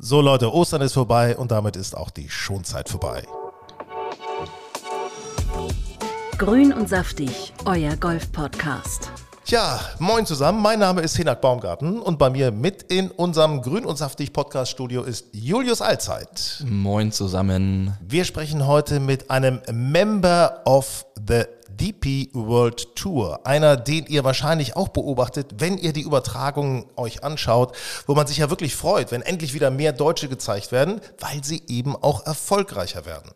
[0.00, 3.24] So Leute, Ostern ist vorbei und damit ist auch die Schonzeit vorbei.
[6.38, 9.10] Grün und saftig, euer Golf-Podcast.
[9.44, 10.62] Tja, moin zusammen.
[10.62, 14.70] Mein Name ist Hinak Baumgarten und bei mir mit in unserem Grün und saftig Podcast
[14.70, 16.62] Studio ist Julius Allzeit.
[16.64, 17.96] Moin zusammen.
[18.00, 21.42] Wir sprechen heute mit einem Member of the
[21.78, 23.46] DP World Tour.
[23.46, 27.74] Einer, den ihr wahrscheinlich auch beobachtet, wenn ihr die Übertragungen euch anschaut,
[28.06, 31.62] wo man sich ja wirklich freut, wenn endlich wieder mehr Deutsche gezeigt werden, weil sie
[31.68, 33.30] eben auch erfolgreicher werden.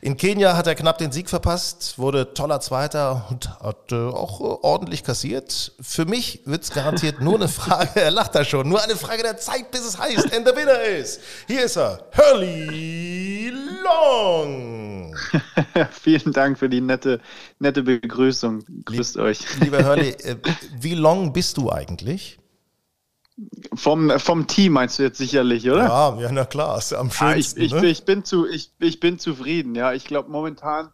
[0.00, 4.40] In Kenia hat er knapp den Sieg verpasst, wurde toller Zweiter und hat äh, auch
[4.40, 5.72] äh, ordentlich kassiert.
[5.80, 9.22] Für mich wird es garantiert nur eine Frage, er lacht da schon, nur eine Frage
[9.22, 11.20] der Zeit, bis es heißt, and the winner is.
[11.46, 13.52] Hier ist er, Hurley
[13.82, 15.16] Long.
[16.02, 17.20] Vielen Dank für die nette,
[17.58, 18.64] nette Begrüßung.
[18.84, 19.60] Grüßt Lieb, euch.
[19.60, 20.36] Lieber Hurley, äh,
[20.80, 22.38] wie long bist du eigentlich?
[23.74, 25.84] Vom, vom Team meinst du jetzt sicherlich, oder?
[25.84, 27.60] Ja, ja na klar, ist am schönsten.
[27.60, 27.86] Ah, ich, ich, ne?
[27.86, 29.92] ich, bin zu, ich, ich bin zufrieden, ja.
[29.92, 30.90] Ich glaube, momentan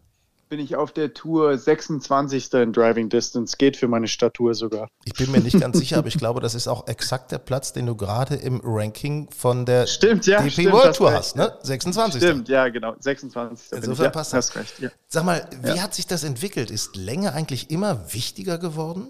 [0.49, 2.53] bin ich auf der Tour 26.
[2.53, 3.55] in Driving Distance.
[3.57, 4.89] Geht für meine Statur sogar.
[5.05, 7.73] Ich bin mir nicht ganz sicher, aber ich glaube, das ist auch exakt der Platz,
[7.73, 11.57] den du gerade im Ranking von der stimmt, ja, DP stimmt, World Tour hast, ne?
[11.63, 12.21] 26.
[12.21, 12.95] Stimmt, ja, genau.
[12.99, 13.71] 26.
[13.73, 14.49] Insofern ja, passt das.
[14.49, 14.89] Hast recht, ja.
[15.07, 15.81] Sag mal, wie ja.
[15.81, 16.71] hat sich das entwickelt?
[16.71, 19.07] Ist Länge eigentlich immer wichtiger geworden?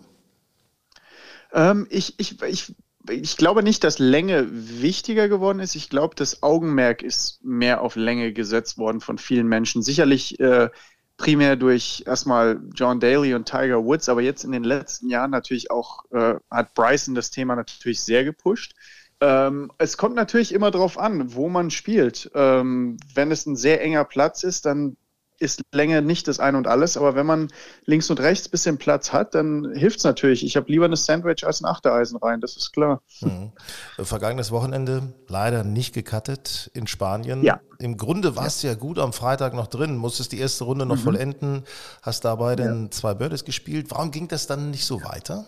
[1.54, 2.76] Ähm, ich, ich, ich
[3.10, 5.76] ich glaube nicht, dass Länge wichtiger geworden ist.
[5.76, 9.84] Ich glaube, das Augenmerk ist mehr auf Länge gesetzt worden von vielen Menschen.
[9.84, 10.70] Sicherlich äh,
[11.18, 15.72] primär durch erstmal John Daly und Tiger Woods, aber jetzt in den letzten Jahren natürlich
[15.72, 18.74] auch äh, hat Bryson das Thema natürlich sehr gepusht.
[19.22, 22.30] Ähm, es kommt natürlich immer darauf an, wo man spielt.
[22.36, 24.98] Ähm, wenn es ein sehr enger Platz ist, dann
[25.40, 27.50] ist Länge nicht das Ein und Alles, aber wenn man
[27.86, 30.46] links und rechts ein bisschen Platz hat, dann hilft es natürlich.
[30.46, 33.02] Ich habe lieber eine Sandwich als ein Achtereisen rein, das ist klar.
[33.22, 33.52] Mhm.
[34.00, 37.44] Vergangenes Wochenende leider nicht gecuttet in Spanien.
[37.44, 37.60] Ja.
[37.80, 38.74] Im Grunde warst du ja.
[38.74, 41.02] ja gut am Freitag noch drin, musstest die erste Runde noch mhm.
[41.02, 41.64] vollenden,
[42.02, 42.92] hast dabei dann ja.
[42.92, 43.88] zwei Birdies gespielt.
[43.90, 45.46] Warum ging das dann nicht so weiter?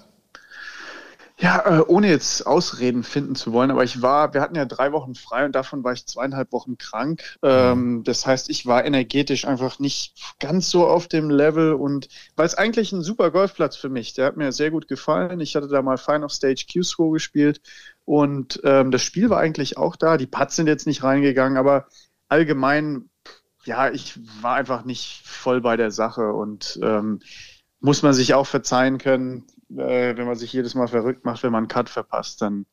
[1.40, 4.92] Ja, äh, ohne jetzt Ausreden finden zu wollen, aber ich war, wir hatten ja drei
[4.92, 7.22] Wochen frei und davon war ich zweieinhalb Wochen krank.
[7.44, 8.04] Ähm, mhm.
[8.04, 12.56] das heißt, ich war energetisch einfach nicht ganz so auf dem Level und weil es
[12.56, 14.16] eigentlich ein super Golfplatz für mich.
[14.16, 15.40] Der hat mir sehr gut gefallen.
[15.40, 17.62] Ich hatte da mal Final Stage Q-Score gespielt
[18.04, 20.18] und ähm, das Spiel war eigentlich auch da.
[20.18, 21.86] Die Putts sind jetzt nicht reingegangen, aber
[22.30, 23.12] allgemein,
[23.64, 27.20] ja, ich war einfach nicht voll bei der Sache und ähm,
[27.80, 31.52] muss man sich auch verzeihen können äh, wenn man sich jedes Mal verrückt macht, wenn
[31.52, 32.66] man einen Cut verpasst, dann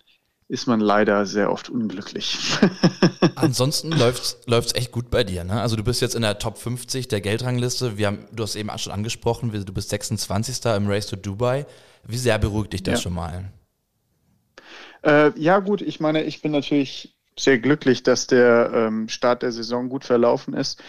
[0.46, 2.58] ist man leider sehr oft unglücklich.
[3.34, 5.42] Ansonsten läuft es echt gut bei dir.
[5.42, 5.60] Ne?
[5.60, 7.96] Also du bist jetzt in der Top 50 der Geldrangliste.
[7.96, 10.64] Wir haben, du hast eben schon angesprochen, du bist 26.
[10.76, 11.66] im Race to Dubai.
[12.06, 13.00] Wie sehr beruhigt dich das ja.
[13.00, 13.50] schon mal?
[15.02, 19.50] Äh, ja gut, ich meine, ich bin natürlich sehr glücklich, dass der ähm, Start der
[19.50, 20.82] Saison gut verlaufen ist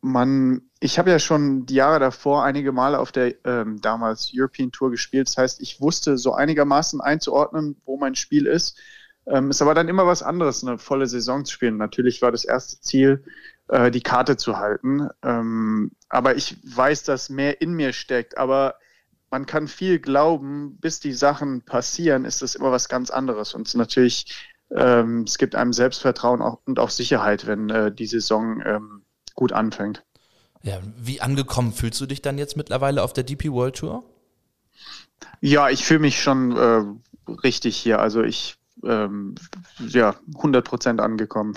[0.00, 4.70] man, ich habe ja schon die Jahre davor einige Male auf der ähm, damals European
[4.70, 5.28] Tour gespielt.
[5.28, 8.78] Das heißt, ich wusste so einigermaßen einzuordnen, wo mein Spiel ist.
[9.26, 11.76] Ähm, ist aber dann immer was anderes, eine volle Saison zu spielen.
[11.76, 13.24] Natürlich war das erste Ziel,
[13.68, 15.08] äh, die Karte zu halten.
[15.22, 18.38] Ähm, aber ich weiß, dass mehr in mir steckt.
[18.38, 18.76] Aber
[19.30, 23.52] man kann viel glauben, bis die Sachen passieren, ist das immer was ganz anderes.
[23.52, 28.62] Und natürlich, ähm, es gibt einem Selbstvertrauen auch, und auch Sicherheit, wenn äh, die Saison
[28.64, 29.02] ähm,
[29.38, 30.04] gut anfängt.
[30.62, 34.02] Ja, wie angekommen fühlst du dich dann jetzt mittlerweile auf der DP World Tour?
[35.40, 38.00] Ja, ich fühle mich schon äh, richtig hier.
[38.00, 39.36] Also ich, ähm,
[39.78, 41.54] ja, 100 Prozent angekommen.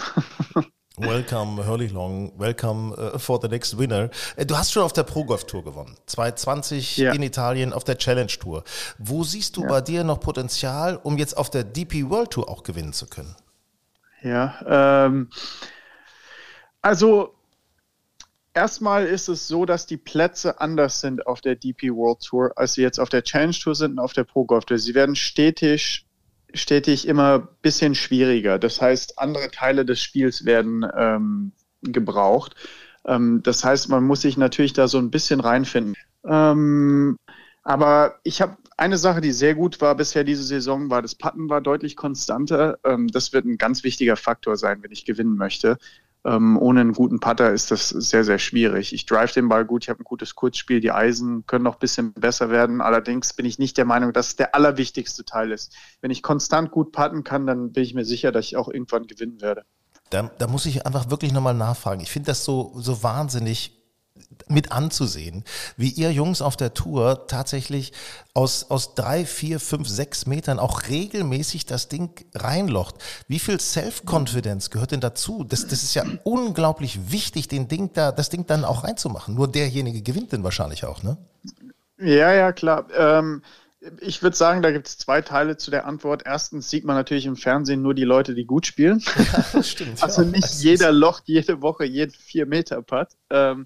[0.97, 2.31] Welcome, Hurley Long.
[2.37, 4.11] Welcome uh, for the next winner.
[4.35, 5.97] Äh, du hast schon auf der Pro Golf Tour gewonnen.
[6.05, 7.13] 2020 ja.
[7.13, 8.63] in Italien auf der Challenge Tour.
[8.99, 9.69] Wo siehst du ja.
[9.69, 13.35] bei dir noch Potenzial, um jetzt auf der DP World Tour auch gewinnen zu können?
[14.21, 15.31] Ja, ähm,
[16.83, 17.33] also
[18.53, 22.73] Erstmal ist es so, dass die Plätze anders sind auf der DP World Tour, als
[22.73, 24.77] sie jetzt auf der Challenge Tour sind und auf der Pro Golf Tour.
[24.77, 26.05] Sie werden stetig,
[26.53, 28.59] stetig immer ein bisschen schwieriger.
[28.59, 32.55] Das heißt, andere Teile des Spiels werden ähm, gebraucht.
[33.05, 35.95] Ähm, das heißt, man muss sich natürlich da so ein bisschen reinfinden.
[36.25, 37.17] Ähm,
[37.63, 41.49] aber ich habe eine Sache, die sehr gut war bisher diese Saison, war das Putten
[41.49, 42.79] war deutlich konstanter.
[42.83, 45.77] Ähm, das wird ein ganz wichtiger Faktor sein, wenn ich gewinnen möchte.
[46.23, 48.93] Ähm, ohne einen guten Putter ist das sehr, sehr schwierig.
[48.93, 51.79] Ich drive den Ball gut, ich habe ein gutes Kurzspiel, die Eisen können noch ein
[51.79, 52.79] bisschen besser werden.
[52.81, 55.75] Allerdings bin ich nicht der Meinung, dass es der allerwichtigste Teil ist.
[55.99, 59.07] Wenn ich konstant gut putten kann, dann bin ich mir sicher, dass ich auch irgendwann
[59.07, 59.63] gewinnen werde.
[60.11, 62.01] Da, da muss ich einfach wirklich nochmal nachfragen.
[62.01, 63.80] Ich finde das so, so wahnsinnig
[64.51, 65.43] mit anzusehen,
[65.77, 67.93] wie ihr Jungs auf der Tour tatsächlich
[68.33, 72.95] aus, aus drei, vier, fünf, sechs Metern auch regelmäßig das Ding reinlocht.
[73.27, 75.43] Wie viel Self-Confidence gehört denn dazu?
[75.43, 79.35] Das, das ist ja unglaublich wichtig, den Ding da, das Ding dann auch reinzumachen.
[79.35, 81.17] Nur derjenige gewinnt denn wahrscheinlich auch, ne?
[81.97, 82.87] Ja, ja, klar.
[82.95, 83.43] Ähm,
[83.99, 86.23] ich würde sagen, da gibt es zwei Teile zu der Antwort.
[86.25, 89.03] Erstens sieht man natürlich im Fernsehen nur die Leute, die gut spielen.
[89.33, 90.03] Ja, das stimmt.
[90.03, 93.09] also nicht jeder locht jede Woche jeden vier Meter Putt.
[93.29, 93.65] Ähm,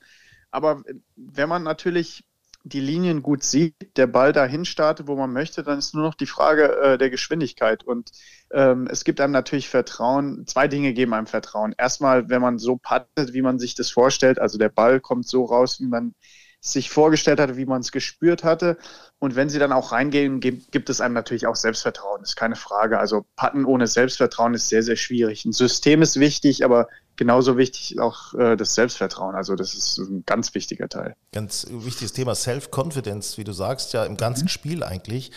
[0.55, 0.83] aber
[1.15, 2.23] wenn man natürlich
[2.63, 6.15] die Linien gut sieht, der Ball dahin startet, wo man möchte, dann ist nur noch
[6.15, 7.83] die Frage äh, der Geschwindigkeit.
[7.83, 8.11] Und
[8.51, 10.47] ähm, es gibt einem natürlich Vertrauen.
[10.47, 11.75] Zwei Dinge geben einem Vertrauen.
[11.77, 15.43] Erstmal, wenn man so pattet, wie man sich das vorstellt, also der Ball kommt so
[15.43, 16.15] raus, wie man
[16.59, 18.77] sich vorgestellt hatte, wie man es gespürt hatte.
[19.19, 22.97] Und wenn sie dann auch reingehen, gibt es einem natürlich auch Selbstvertrauen, ist keine Frage.
[22.97, 25.45] Also Patten ohne Selbstvertrauen ist sehr, sehr schwierig.
[25.45, 26.87] Ein System ist wichtig, aber
[27.17, 29.35] genauso wichtig auch äh, das Selbstvertrauen.
[29.35, 31.15] Also das ist ein ganz wichtiger Teil.
[31.31, 34.49] Ganz wichtiges Thema Self-Confidence, wie du sagst, ja im ganzen mhm.
[34.49, 35.31] Spiel eigentlich.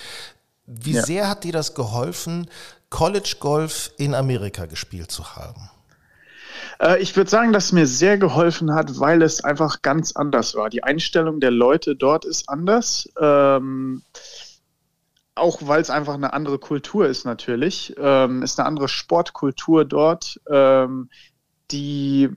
[0.66, 1.02] Wie ja.
[1.02, 2.48] sehr hat dir das geholfen,
[2.90, 5.70] College Golf in Amerika gespielt zu haben?
[6.80, 10.54] Äh, ich würde sagen, dass es mir sehr geholfen hat, weil es einfach ganz anders
[10.54, 10.70] war.
[10.70, 13.08] Die Einstellung der Leute dort ist anders.
[13.20, 14.02] Ähm,
[15.34, 17.94] auch weil es einfach eine andere Kultur ist natürlich.
[17.98, 20.40] Ähm, ist eine andere Sportkultur dort.
[20.50, 21.10] Ähm,
[21.70, 22.30] die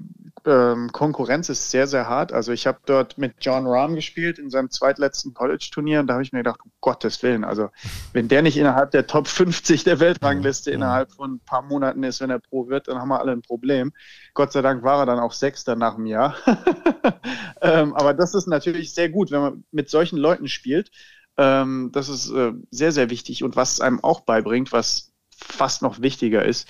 [0.45, 2.33] ähm, Konkurrenz ist sehr, sehr hart.
[2.33, 6.23] Also ich habe dort mit John Rahm gespielt in seinem zweitletzten College-Turnier und da habe
[6.23, 7.69] ich mir gedacht, um Gottes Willen, also
[8.13, 12.21] wenn der nicht innerhalb der Top 50 der Weltrangliste innerhalb von ein paar Monaten ist,
[12.21, 13.93] wenn er Pro wird, dann haben wir alle ein Problem.
[14.33, 16.35] Gott sei Dank war er dann auch Sechster nach dem Jahr.
[17.61, 20.91] ähm, aber das ist natürlich sehr gut, wenn man mit solchen Leuten spielt.
[21.37, 26.01] Ähm, das ist äh, sehr, sehr wichtig und was einem auch beibringt, was fast noch
[26.01, 26.67] wichtiger ist,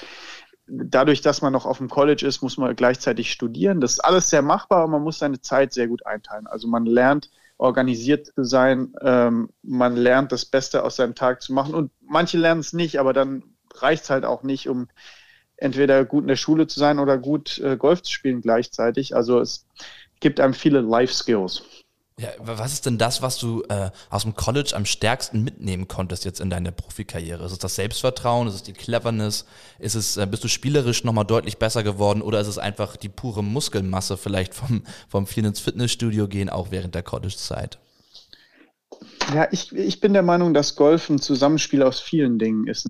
[0.71, 3.81] dadurch, dass man noch auf dem College ist, muss man gleichzeitig studieren.
[3.81, 6.47] Das ist alles sehr machbar, aber man muss seine Zeit sehr gut einteilen.
[6.47, 11.53] Also man lernt organisiert zu sein, ähm, man lernt das Beste aus seinem Tag zu
[11.53, 13.43] machen und manche lernen es nicht, aber dann
[13.75, 14.87] reicht es halt auch nicht, um
[15.57, 19.15] entweder gut in der Schule zu sein oder gut äh, Golf zu spielen gleichzeitig.
[19.15, 19.67] Also es
[20.19, 21.63] gibt einem viele Life Skills.
[22.21, 26.23] Ja, was ist denn das, was du äh, aus dem College am stärksten mitnehmen konntest
[26.23, 27.43] jetzt in deiner Profikarriere?
[27.43, 28.47] Ist es das Selbstvertrauen?
[28.47, 29.47] Ist es die Cleverness?
[29.79, 33.09] Ist es, äh, bist du spielerisch nochmal deutlich besser geworden oder ist es einfach die
[33.09, 37.79] pure Muskelmasse vielleicht vom, vom vielen ins Fitnessstudio gehen, auch während der College-Zeit?
[39.33, 42.87] Ja, ich, ich bin der Meinung, dass Golf ein Zusammenspiel aus vielen Dingen ist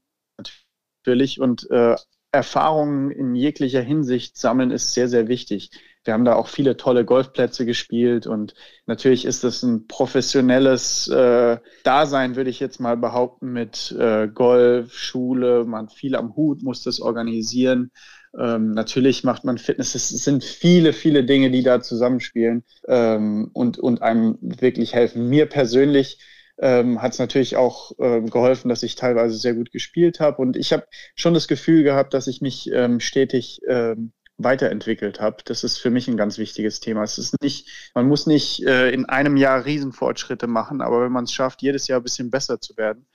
[1.06, 1.96] natürlich und äh,
[2.34, 5.70] Erfahrungen in jeglicher Hinsicht sammeln ist sehr, sehr wichtig.
[6.04, 8.56] Wir haben da auch viele tolle Golfplätze gespielt und
[8.88, 14.94] natürlich ist das ein professionelles äh, Dasein, würde ich jetzt mal behaupten, mit äh, Golf,
[14.94, 17.92] Schule, man viel am Hut, muss das organisieren.
[18.40, 19.94] Ähm, natürlich macht man Fitness.
[19.94, 25.30] Es sind viele, viele Dinge, die da zusammenspielen ähm, und, und einem wirklich helfen.
[25.30, 26.18] Mir persönlich
[26.60, 30.42] ähm, hat es natürlich auch ähm, geholfen, dass ich teilweise sehr gut gespielt habe.
[30.42, 35.38] Und ich habe schon das Gefühl gehabt, dass ich mich ähm, stetig ähm, weiterentwickelt habe.
[35.46, 37.04] Das ist für mich ein ganz wichtiges Thema.
[37.04, 41.26] Es ist nicht, man muss nicht äh, in einem Jahr Riesenfortschritte machen, aber wenn man
[41.26, 43.08] es schafft, jedes Jahr ein bisschen besser zu werden,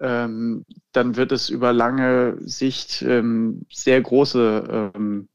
[0.00, 5.28] ähm, dann wird es über lange Sicht ähm, sehr große, ähm,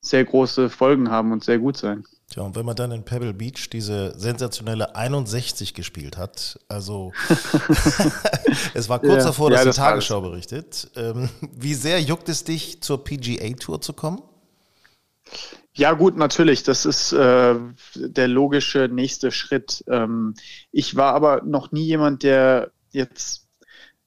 [0.00, 2.04] sehr große Folgen haben und sehr gut sein.
[2.30, 7.12] Tja, und wenn man dann in Pebble Beach diese sensationelle 61 gespielt hat, also
[8.74, 10.90] es war kurz ja, davor, dass ja, das die Tagesschau berichtet.
[10.96, 14.22] Ähm, wie sehr juckt es dich, zur PGA Tour zu kommen?
[15.74, 16.62] Ja, gut, natürlich.
[16.64, 17.54] Das ist äh,
[17.94, 19.82] der logische nächste Schritt.
[19.88, 20.34] Ähm,
[20.70, 23.42] ich war aber noch nie jemand, der jetzt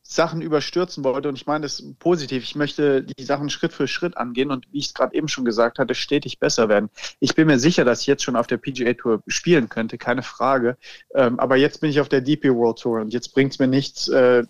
[0.07, 1.27] Sachen überstürzen wollte.
[1.29, 2.43] Und ich meine das positiv.
[2.43, 5.45] Ich möchte die Sachen Schritt für Schritt angehen und wie ich es gerade eben schon
[5.45, 6.89] gesagt hatte, stetig besser werden.
[7.19, 10.21] Ich bin mir sicher, dass ich jetzt schon auf der PGA Tour spielen könnte, keine
[10.21, 10.77] Frage.
[11.15, 13.67] Ähm, aber jetzt bin ich auf der DP World Tour und jetzt bringt es mir
[13.67, 14.43] nichts, äh,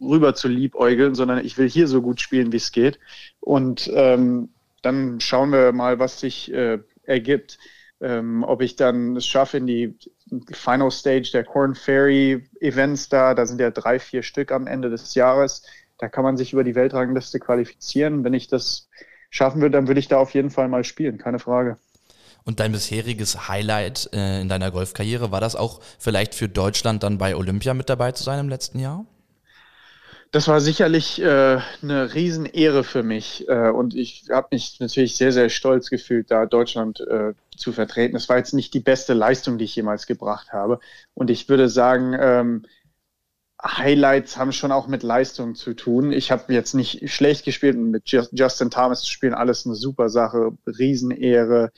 [0.00, 3.00] rüber zu liebäugeln, sondern ich will hier so gut spielen, wie es geht.
[3.40, 4.50] Und ähm,
[4.82, 7.58] dann schauen wir mal, was sich äh, ergibt.
[8.02, 9.98] Ähm, ob ich dann es schaffe in die
[10.52, 14.88] Final Stage der Corn Ferry Events da, da sind ja drei, vier Stück am Ende
[14.88, 15.64] des Jahres.
[15.98, 18.24] Da kann man sich über die Weltrangliste qualifizieren.
[18.24, 18.88] Wenn ich das
[19.28, 21.76] schaffen würde, dann würde ich da auf jeden Fall mal spielen, keine Frage.
[22.44, 27.18] Und dein bisheriges Highlight äh, in deiner Golfkarriere, war das auch vielleicht für Deutschland dann
[27.18, 29.04] bei Olympia mit dabei zu sein im letzten Jahr?
[30.32, 35.32] Das war sicherlich äh, eine Riesenehre für mich äh, und ich habe mich natürlich sehr,
[35.32, 38.14] sehr stolz gefühlt, da Deutschland äh, zu vertreten.
[38.14, 40.78] Es war jetzt nicht die beste Leistung, die ich jemals gebracht habe
[41.14, 42.62] und ich würde sagen, ähm,
[43.62, 46.12] Highlights haben schon auch mit Leistung zu tun.
[46.12, 50.52] Ich habe jetzt nicht schlecht gespielt mit Justin Thomas zu spielen, alles eine super Sache,
[50.66, 51.72] Riesenehre,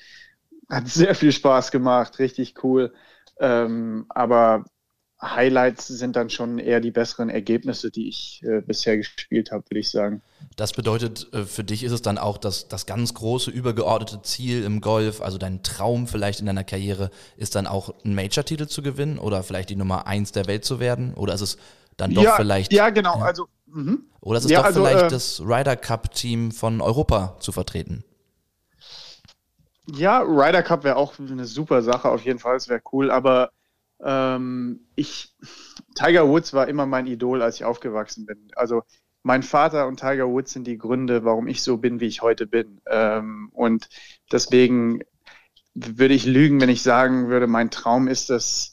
[0.70, 2.92] Hat sehr viel Spaß gemacht, richtig cool.
[3.40, 4.64] Ähm, aber
[5.22, 9.78] Highlights sind dann schon eher die besseren Ergebnisse, die ich äh, bisher gespielt habe, würde
[9.78, 10.20] ich sagen.
[10.56, 14.64] Das bedeutet, äh, für dich ist es dann auch das, das ganz große, übergeordnete Ziel
[14.64, 18.82] im Golf, also dein Traum vielleicht in deiner Karriere, ist dann auch einen Major-Titel zu
[18.82, 21.14] gewinnen oder vielleicht die Nummer eins der Welt zu werden?
[21.14, 21.58] Oder ist es
[21.96, 22.72] dann doch ja, vielleicht.
[22.72, 23.18] Ja, genau.
[23.18, 23.24] Ja.
[23.24, 23.98] Also, mh.
[24.20, 28.04] Oder ist es ja, doch also, vielleicht äh, das Ryder Cup-Team von Europa zu vertreten?
[29.86, 33.50] Ja, Ryder Cup wäre auch eine super Sache, auf jeden Fall, es wäre cool, aber
[34.02, 35.34] ähm, ich,
[35.94, 38.48] Tiger Woods war immer mein Idol, als ich aufgewachsen bin.
[38.56, 38.82] Also
[39.22, 42.46] mein Vater und Tiger Woods sind die Gründe, warum ich so bin, wie ich heute
[42.46, 42.80] bin.
[42.86, 43.88] Ähm, und
[44.30, 45.00] deswegen
[45.74, 48.72] würde ich lügen, wenn ich sagen würde, mein Traum ist es,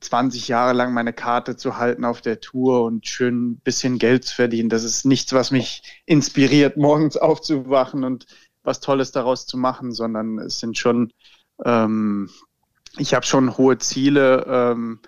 [0.00, 4.24] 20 Jahre lang meine Karte zu halten auf der Tour und schön ein bisschen Geld
[4.24, 4.68] zu verdienen.
[4.68, 8.26] Das ist nichts, was mich inspiriert, morgens aufzuwachen und
[8.62, 11.12] was Tolles daraus zu machen, sondern es sind schon
[11.64, 12.30] ähm,
[12.96, 15.00] ich habe schon hohe Ziele, ähm,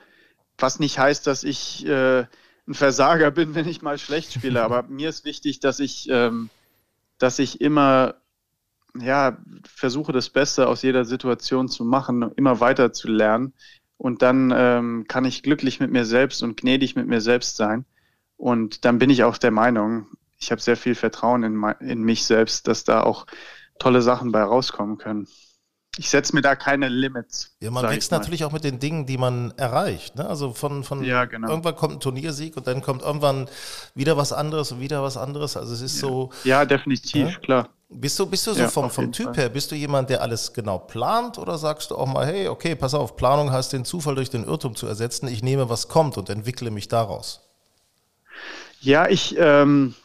[0.58, 2.20] was nicht heißt, dass ich äh,
[2.66, 4.62] ein Versager bin, wenn ich mal schlecht spiele.
[4.62, 6.50] Aber mir ist wichtig, dass ich, ähm,
[7.18, 8.16] dass ich immer
[8.98, 13.52] ja, versuche, das Beste aus jeder Situation zu machen, immer weiter zu lernen.
[13.96, 17.84] Und dann ähm, kann ich glücklich mit mir selbst und gnädig mit mir selbst sein.
[18.36, 20.06] Und dann bin ich auch der Meinung,
[20.38, 23.26] ich habe sehr viel Vertrauen in, in mich selbst, dass da auch
[23.78, 25.28] tolle Sachen bei rauskommen können
[25.98, 27.56] ich setze mir da keine Limits.
[27.60, 30.16] Ja, man wächst natürlich auch mit den Dingen, die man erreicht.
[30.16, 30.28] Ne?
[30.28, 31.48] Also von, von ja, genau.
[31.48, 33.48] irgendwann kommt ein Turniersieg und dann kommt irgendwann
[33.94, 35.56] wieder was anderes und wieder was anderes.
[35.56, 36.08] Also es ist ja.
[36.08, 36.30] so.
[36.44, 37.38] Ja, definitiv, ja?
[37.40, 37.68] klar.
[37.92, 39.36] Bist du, bist du so vom, vom Typ Fall.
[39.36, 42.76] her, bist du jemand, der alles genau plant oder sagst du auch mal, hey, okay,
[42.76, 46.16] pass auf, Planung heißt den Zufall durch den Irrtum zu ersetzen, ich nehme, was kommt
[46.16, 47.50] und entwickle mich daraus?
[48.80, 49.96] Ja, ich, ähm,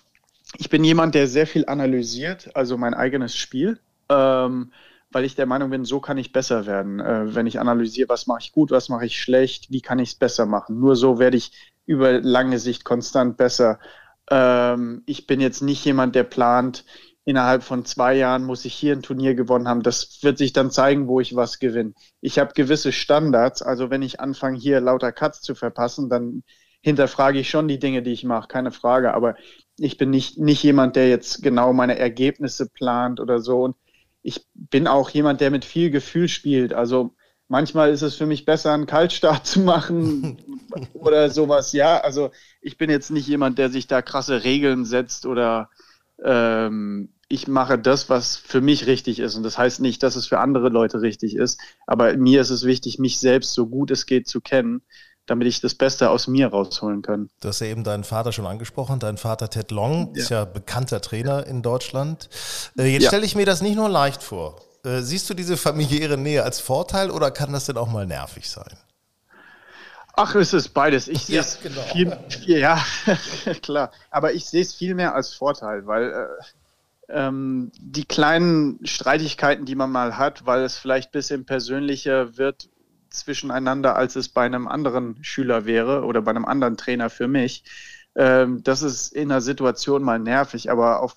[0.58, 3.80] ich bin jemand, der sehr viel analysiert, also mein eigenes Spiel.
[4.10, 4.72] Ähm,
[5.16, 7.00] weil ich der Meinung bin, so kann ich besser werden.
[7.00, 10.10] Äh, wenn ich analysiere, was mache ich gut, was mache ich schlecht, wie kann ich
[10.10, 10.78] es besser machen.
[10.78, 11.54] Nur so werde ich
[11.86, 13.80] über lange Sicht konstant besser.
[14.30, 16.84] Ähm, ich bin jetzt nicht jemand, der plant,
[17.24, 19.84] innerhalb von zwei Jahren muss ich hier ein Turnier gewonnen haben.
[19.84, 21.94] Das wird sich dann zeigen, wo ich was gewinne.
[22.20, 23.62] Ich habe gewisse Standards.
[23.62, 26.44] Also wenn ich anfange, hier lauter Cuts zu verpassen, dann
[26.82, 29.14] hinterfrage ich schon die Dinge, die ich mache, keine Frage.
[29.14, 29.36] Aber
[29.78, 33.64] ich bin nicht, nicht jemand, der jetzt genau meine Ergebnisse plant oder so.
[33.64, 33.78] Und
[34.26, 36.74] ich bin auch jemand, der mit viel Gefühl spielt.
[36.74, 37.16] Also
[37.48, 40.40] manchmal ist es für mich besser, einen Kaltstart zu machen
[40.94, 41.74] oder sowas.
[41.74, 45.70] Ja, also ich bin jetzt nicht jemand, der sich da krasse Regeln setzt oder
[46.24, 49.36] ähm, ich mache das, was für mich richtig ist.
[49.36, 51.62] Und das heißt nicht, dass es für andere Leute richtig ist.
[51.86, 54.82] Aber mir ist es wichtig, mich selbst so gut es geht zu kennen
[55.26, 57.30] damit ich das Beste aus mir rausholen kann.
[57.42, 59.00] Du hast ja eben deinen Vater schon angesprochen.
[59.00, 60.22] Dein Vater Ted Long ja.
[60.22, 62.30] ist ja bekannter Trainer in Deutschland.
[62.78, 63.10] Äh, jetzt ja.
[63.10, 64.62] stelle ich mir das nicht nur leicht vor.
[64.84, 68.50] Äh, siehst du diese familiäre Nähe als Vorteil oder kann das denn auch mal nervig
[68.50, 68.78] sein?
[70.18, 71.08] Ach, es ist beides.
[71.08, 71.82] Ich sehe es genau.
[71.82, 72.82] viel, viel, ja,
[73.62, 73.92] klar.
[74.12, 76.28] Aber ich sehe es viel mehr als Vorteil, weil äh,
[77.10, 82.70] ähm, die kleinen Streitigkeiten, die man mal hat, weil es vielleicht ein bisschen persönlicher wird,
[83.20, 87.64] zwischeneinander, als es bei einem anderen Schüler wäre oder bei einem anderen Trainer für mich.
[88.16, 91.16] Ähm, das ist in der Situation mal nervig, aber auf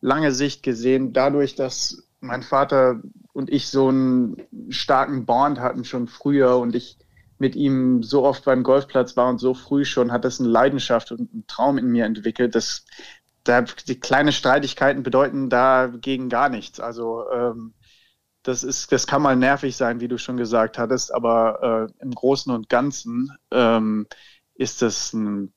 [0.00, 3.00] lange Sicht gesehen, dadurch, dass mein Vater
[3.32, 4.36] und ich so einen
[4.70, 6.98] starken Bond hatten schon früher und ich
[7.38, 11.12] mit ihm so oft beim Golfplatz war und so früh schon, hat das eine Leidenschaft
[11.12, 12.54] und einen Traum in mir entwickelt.
[12.54, 12.84] Das,
[13.44, 16.80] da, die kleine Streitigkeiten bedeuten dagegen gar nichts.
[16.80, 17.74] Also ähm,
[18.42, 22.12] das ist, das kann mal nervig sein, wie du schon gesagt hattest, aber äh, im
[22.12, 24.06] Großen und Ganzen ähm,
[24.54, 25.52] ist das ein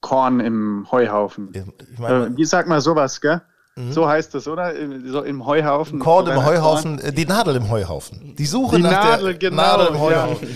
[0.00, 1.52] Korn im Heuhaufen.
[1.92, 3.42] Ich mein, äh, wie sagt man sowas, gell?
[3.74, 3.92] Mhm.
[3.92, 4.74] So heißt es, oder?
[5.06, 5.98] So im Heuhaufen.
[5.98, 7.08] Korn im Heuhaufen, Korn.
[7.08, 8.36] Äh, die Nadel im Heuhaufen.
[8.36, 10.48] Die Suche die nach Nadel, der genau, Nadel im Heuhaufen.
[10.48, 10.54] Ja.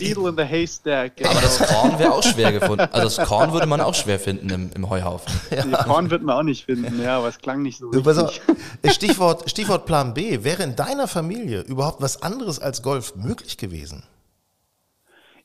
[0.00, 1.16] Needle in the haystack.
[1.16, 1.30] Genau.
[1.30, 2.88] Aber das Korn wäre auch schwer gefunden.
[2.90, 5.32] Also das Korn würde man auch schwer finden im, im Heuhaufen.
[5.56, 5.62] Ja.
[5.62, 8.42] Die Korn wird man auch nicht finden, ja, aber es klang nicht so richtig.
[8.90, 10.42] Stichwort, Stichwort Plan B.
[10.42, 14.02] Wäre in deiner Familie überhaupt was anderes als Golf möglich gewesen?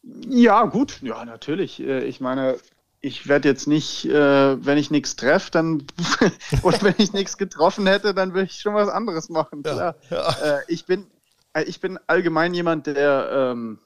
[0.03, 1.79] Ja, gut, ja, natürlich.
[1.79, 2.57] Äh, ich meine,
[3.01, 5.83] ich werde jetzt nicht, äh, wenn ich nichts treffe, dann
[6.61, 9.63] oder wenn ich nichts getroffen hätte, dann würde ich schon was anderes machen.
[9.63, 9.95] Klar.
[10.09, 10.57] Ja, ja.
[10.57, 11.07] Äh, ich bin,
[11.53, 13.79] äh, ich bin allgemein jemand, der ähm,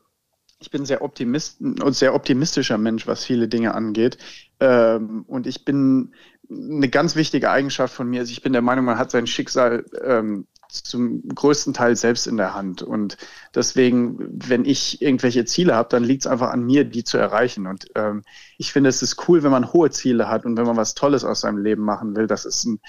[0.59, 4.17] ich bin sehr optimist und sehr optimistischer Mensch, was viele Dinge angeht.
[4.59, 6.13] Ähm, und ich bin
[6.49, 9.85] eine ganz wichtige Eigenschaft von mir ist, ich bin der Meinung, man hat sein Schicksal
[10.03, 10.47] ähm,
[10.83, 12.81] zum größten Teil selbst in der Hand.
[12.81, 13.17] Und
[13.53, 17.67] deswegen, wenn ich irgendwelche Ziele habe, dann liegt es einfach an mir, die zu erreichen.
[17.67, 18.23] Und ähm,
[18.57, 21.23] ich finde, es ist cool, wenn man hohe Ziele hat und wenn man was Tolles
[21.23, 22.27] aus seinem Leben machen will.
[22.27, 22.79] Das ist ein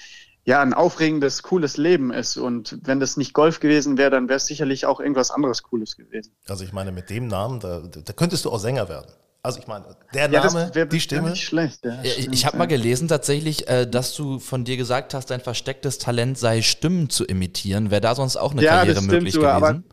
[0.47, 2.37] ja, ein aufregendes, cooles Leben ist.
[2.37, 5.97] Und wenn das nicht Golf gewesen wäre, dann wäre es sicherlich auch irgendwas anderes Cooles
[5.97, 6.33] gewesen.
[6.47, 9.11] Also ich meine, mit dem Namen, da, da könntest du auch Sänger werden.
[9.47, 11.31] Also ich meine, der Ja, Name, wär- die Stimme.
[11.31, 12.59] Nicht schlecht, ja, Ich, stimmt, ich habe ja.
[12.59, 17.09] mal gelesen tatsächlich, äh, dass du von dir gesagt hast, dein verstecktes Talent sei Stimmen
[17.11, 17.91] zu imitieren.
[17.91, 19.85] Wäre da sonst auch eine Ja, Karriere stimmt möglich sogar, aber- gewesen?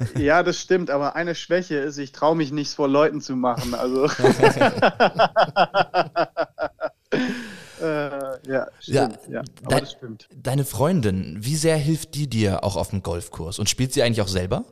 [0.16, 3.74] Ja, das stimmt, aber eine Schwäche ist, ich traue mich nicht vor Leuten zu machen.
[3.74, 4.04] Also.
[7.82, 9.18] äh, ja, stimmt.
[9.28, 10.28] Ja, aber dein- das stimmt.
[10.34, 13.58] Deine Freundin, wie sehr hilft die dir auch auf dem Golfkurs?
[13.58, 14.64] Und spielt sie eigentlich auch selber?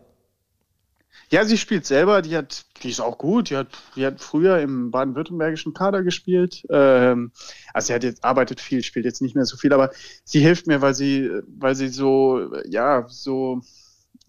[1.31, 4.61] Ja, sie spielt selber, die hat, die ist auch gut, die hat, die hat früher
[4.61, 6.65] im baden-württembergischen Kader gespielt.
[6.71, 7.33] Ähm,
[7.75, 9.91] also sie hat jetzt, arbeitet viel, spielt jetzt nicht mehr so viel, aber
[10.25, 13.61] sie hilft mir, weil sie, weil sie so, ja, so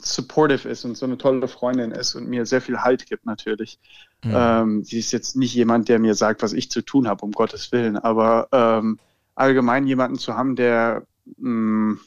[0.02, 3.80] supportive ist und so eine tolle Freundin ist und mir sehr viel Halt gibt natürlich.
[4.24, 7.32] Ähm, sie ist jetzt nicht jemand, der mir sagt, was ich zu tun habe, um
[7.32, 9.00] Gottes Willen, aber ähm,
[9.36, 11.06] allgemein jemanden zu haben, der
[11.38, 11.98] mh,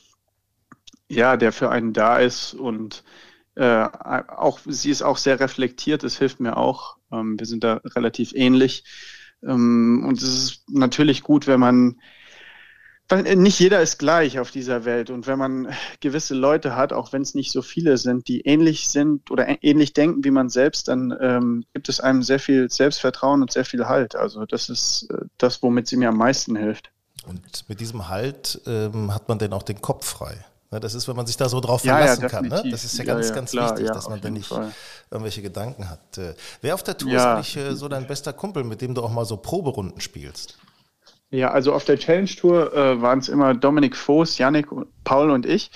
[1.08, 3.04] ja, der für einen da ist und
[3.54, 3.84] äh,
[4.28, 6.96] auch sie ist auch sehr reflektiert, das hilft mir auch.
[7.12, 8.84] Ähm, wir sind da relativ ähnlich.
[9.42, 12.00] Ähm, und es ist natürlich gut, wenn man,
[13.08, 15.68] weil nicht jeder ist gleich auf dieser Welt und wenn man
[16.00, 19.92] gewisse Leute hat, auch wenn es nicht so viele sind, die ähnlich sind oder ähnlich
[19.92, 23.86] denken wie man selbst, dann ähm, gibt es einem sehr viel Selbstvertrauen und sehr viel
[23.86, 24.16] Halt.
[24.16, 26.90] Also das ist äh, das, womit sie mir am meisten hilft.
[27.26, 30.44] Und mit diesem Halt ähm, hat man dann auch den Kopf frei.
[30.72, 32.48] Ne, das ist, wenn man sich da so drauf Ja, ja, verlassen kann.
[32.48, 32.64] Ne?
[32.70, 34.72] Das ist ja Ja, ganz, ja, ganz klar, wichtig, ja, dass man jeden nicht Fall.
[35.10, 36.18] irgendwelche Gedanken hat.
[36.18, 37.34] Äh, wer auf der Tour ist Ja.
[37.34, 40.58] eigentlich äh, so dein bester Kumpel, mit dem du auch mal so Proberunden spielst?
[41.30, 44.68] Ja, also auf der Challenge Tour äh, waren es immer Dominik Voß, Yannick,
[45.04, 45.70] Paul und ich.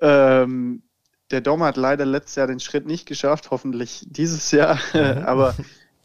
[0.00, 0.82] Ähm,
[1.30, 4.78] der Dom hat leider letztes Jahr den Schritt nicht geschafft, hoffentlich dieses Jahr.
[5.26, 5.54] Aber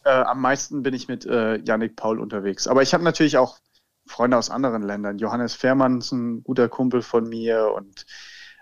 [0.03, 2.67] äh, am meisten bin ich mit äh, Yannick Paul unterwegs.
[2.67, 3.59] Aber ich habe natürlich auch
[4.05, 5.17] Freunde aus anderen Ländern.
[5.17, 8.05] Johannes Fährmann ist ein guter Kumpel von mir und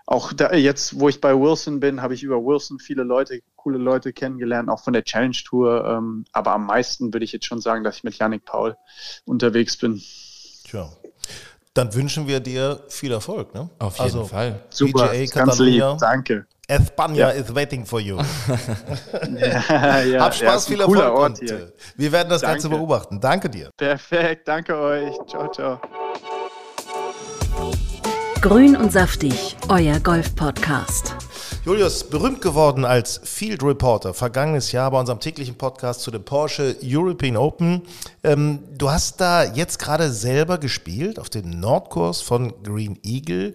[0.06, 3.76] auch da, jetzt, wo ich bei Wilson bin, habe ich über Wilson viele Leute, coole
[3.78, 5.84] Leute kennengelernt, auch von der Challenge Tour.
[5.84, 8.76] Ähm, aber am meisten würde ich jetzt schon sagen, dass ich mit Yannick Paul
[9.24, 10.00] unterwegs bin.
[10.64, 10.88] Tja.
[11.74, 13.52] Dann wünschen wir dir viel Erfolg.
[13.54, 13.68] Ne?
[13.80, 14.60] Auf jeden Fall.
[14.70, 16.46] Super, PGA ganz lieb, danke.
[16.68, 17.28] España Ja.
[17.30, 18.16] is waiting for you.
[19.38, 21.18] ja, ja, Hab Spaß, viel cooler Erfolg.
[21.20, 21.60] Ort Und, hier.
[21.66, 22.76] äh, wir werden das Ganze Danke.
[22.78, 23.20] beobachten.
[23.20, 23.70] Danke dir.
[23.76, 25.14] Perfekt, danke euch.
[25.28, 25.80] Ciao, ciao.
[28.42, 31.14] Grün und saftig, euer Golf-Podcast.
[31.64, 36.76] Julius, berühmt geworden als Field Reporter, vergangenes Jahr bei unserem täglichen Podcast zu dem Porsche
[36.82, 37.82] European Open.
[38.22, 43.54] Ähm, du hast da jetzt gerade selber gespielt auf dem Nordkurs von Green Eagle.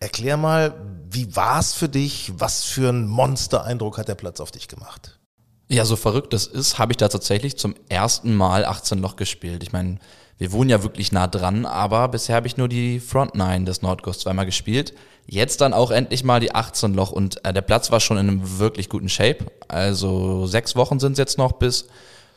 [0.00, 0.74] Erklär mal,
[1.10, 2.32] wie war es für dich?
[2.36, 5.20] Was für einen Monster-Eindruck hat der Platz auf dich gemacht?
[5.68, 9.62] Ja, so verrückt das ist, habe ich da tatsächlich zum ersten Mal 18 Loch gespielt.
[9.62, 9.98] Ich meine,
[10.42, 13.80] wir wohnen ja wirklich nah dran, aber bisher habe ich nur die Front Nine des
[13.80, 14.92] Nordkurs zweimal gespielt.
[15.24, 18.28] Jetzt dann auch endlich mal die 18 Loch und äh, der Platz war schon in
[18.28, 19.46] einem wirklich guten Shape.
[19.68, 21.86] Also sechs Wochen sind es jetzt noch bis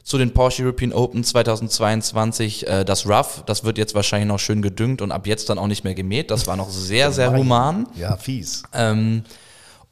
[0.04, 2.68] zu den Porsche European Open 2022.
[2.68, 5.66] Äh, das Rough, das wird jetzt wahrscheinlich noch schön gedüngt und ab jetzt dann auch
[5.66, 6.30] nicht mehr gemäht.
[6.30, 7.88] Das war noch sehr, sehr human.
[7.96, 8.62] Ja, fies.
[8.72, 9.24] Ähm,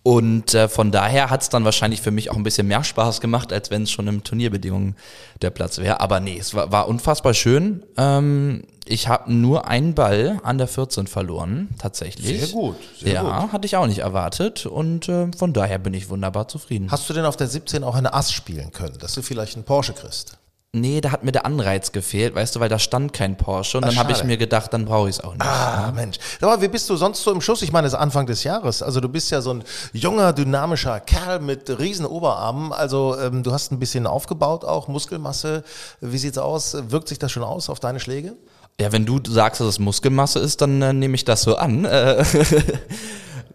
[0.04, 3.22] und äh, von daher hat es dann wahrscheinlich für mich auch ein bisschen mehr Spaß
[3.22, 4.98] gemacht, als wenn es schon im Turnierbedingungen
[5.42, 6.02] der Platz wäre.
[6.02, 7.84] Aber nee, es war, war unfassbar schön.
[7.96, 12.42] Ähm, ich habe nur einen Ball an der 14 verloren, tatsächlich.
[12.42, 13.54] Sehr gut, sehr ja, gut.
[13.54, 14.66] hatte ich auch nicht erwartet.
[14.66, 16.92] Und äh, von daher bin ich wunderbar zufrieden.
[16.92, 19.64] Hast du denn auf der 17 auch eine Ass spielen können, dass du vielleicht einen
[19.64, 20.38] Porsche kriegst?
[20.74, 23.78] Nee, da hat mir der Anreiz gefehlt, weißt du, weil da stand kein Porsche.
[23.78, 25.46] Und dann habe ich mir gedacht, dann brauche ich es auch nicht.
[25.46, 26.18] Ah, Mensch.
[26.42, 27.62] Aber wie bist du sonst so im Schuss?
[27.62, 28.82] Ich meine, es ist Anfang des Jahres.
[28.82, 32.74] Also du bist ja so ein junger, dynamischer Kerl mit riesen Oberarmen.
[32.74, 35.64] Also ähm, du hast ein bisschen aufgebaut auch, Muskelmasse.
[36.02, 36.76] Wie sieht's aus?
[36.90, 38.34] Wirkt sich das schon aus auf deine Schläge?
[38.82, 41.86] Ja, wenn du sagst, dass es Muskelmasse ist, dann äh, nehme ich das so an.
[41.86, 42.24] Äh,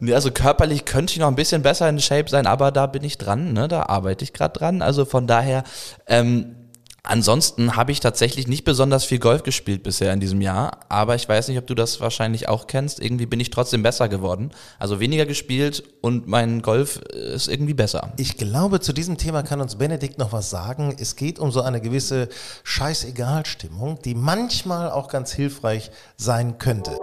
[0.12, 3.18] also körperlich könnte ich noch ein bisschen besser in Shape sein, aber da bin ich
[3.18, 3.66] dran, ne?
[3.66, 4.82] da arbeite ich gerade dran.
[4.82, 5.64] Also von daher,
[6.06, 6.54] ähm,
[7.02, 11.28] ansonsten habe ich tatsächlich nicht besonders viel Golf gespielt bisher in diesem Jahr, aber ich
[11.28, 13.00] weiß nicht, ob du das wahrscheinlich auch kennst.
[13.00, 14.50] Irgendwie bin ich trotzdem besser geworden.
[14.78, 18.12] Also weniger gespielt und mein Golf äh, ist irgendwie besser.
[18.16, 20.94] Ich glaube, zu diesem Thema kann uns Benedikt noch was sagen.
[20.98, 22.28] Es geht um so eine gewisse
[22.64, 26.98] Scheißegal-Stimmung, die manchmal auch ganz hilfreich sein könnte.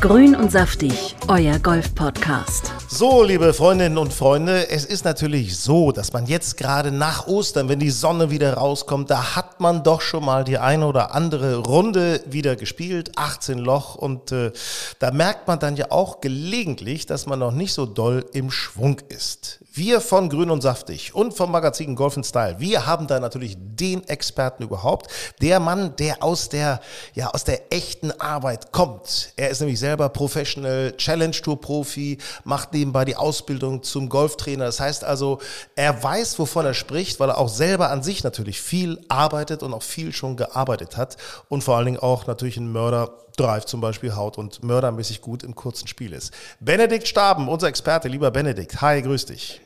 [0.00, 2.70] Grün und saftig, euer Golf-Podcast.
[2.86, 7.70] So, liebe Freundinnen und Freunde, es ist natürlich so, dass man jetzt gerade nach Ostern,
[7.70, 11.56] wenn die Sonne wieder rauskommt, da hat man doch schon mal die eine oder andere
[11.56, 14.52] Runde wieder gespielt, 18 Loch und äh,
[14.98, 19.00] da merkt man dann ja auch gelegentlich, dass man noch nicht so doll im Schwung
[19.08, 19.60] ist.
[19.76, 24.08] Wir von Grün und Saftig und vom Magazin Golf Style, wir haben da natürlich den
[24.08, 25.10] Experten überhaupt,
[25.42, 26.80] der Mann, der aus der,
[27.12, 29.34] ja, aus der echten Arbeit kommt.
[29.36, 34.64] Er ist nämlich selber Professional Challenge Tour Profi, macht nebenbei die Ausbildung zum Golftrainer.
[34.64, 35.40] Das heißt also,
[35.74, 39.74] er weiß, wovon er spricht, weil er auch selber an sich natürlich viel arbeitet und
[39.74, 41.18] auch viel schon gearbeitet hat
[41.50, 45.42] und vor allen Dingen auch natürlich ein Mörder Drive zum Beispiel haut und mördermäßig gut
[45.42, 46.32] im kurzen Spiel ist.
[46.60, 48.80] Benedikt Staben, unser Experte, lieber Benedikt.
[48.80, 49.60] Hi, grüß dich.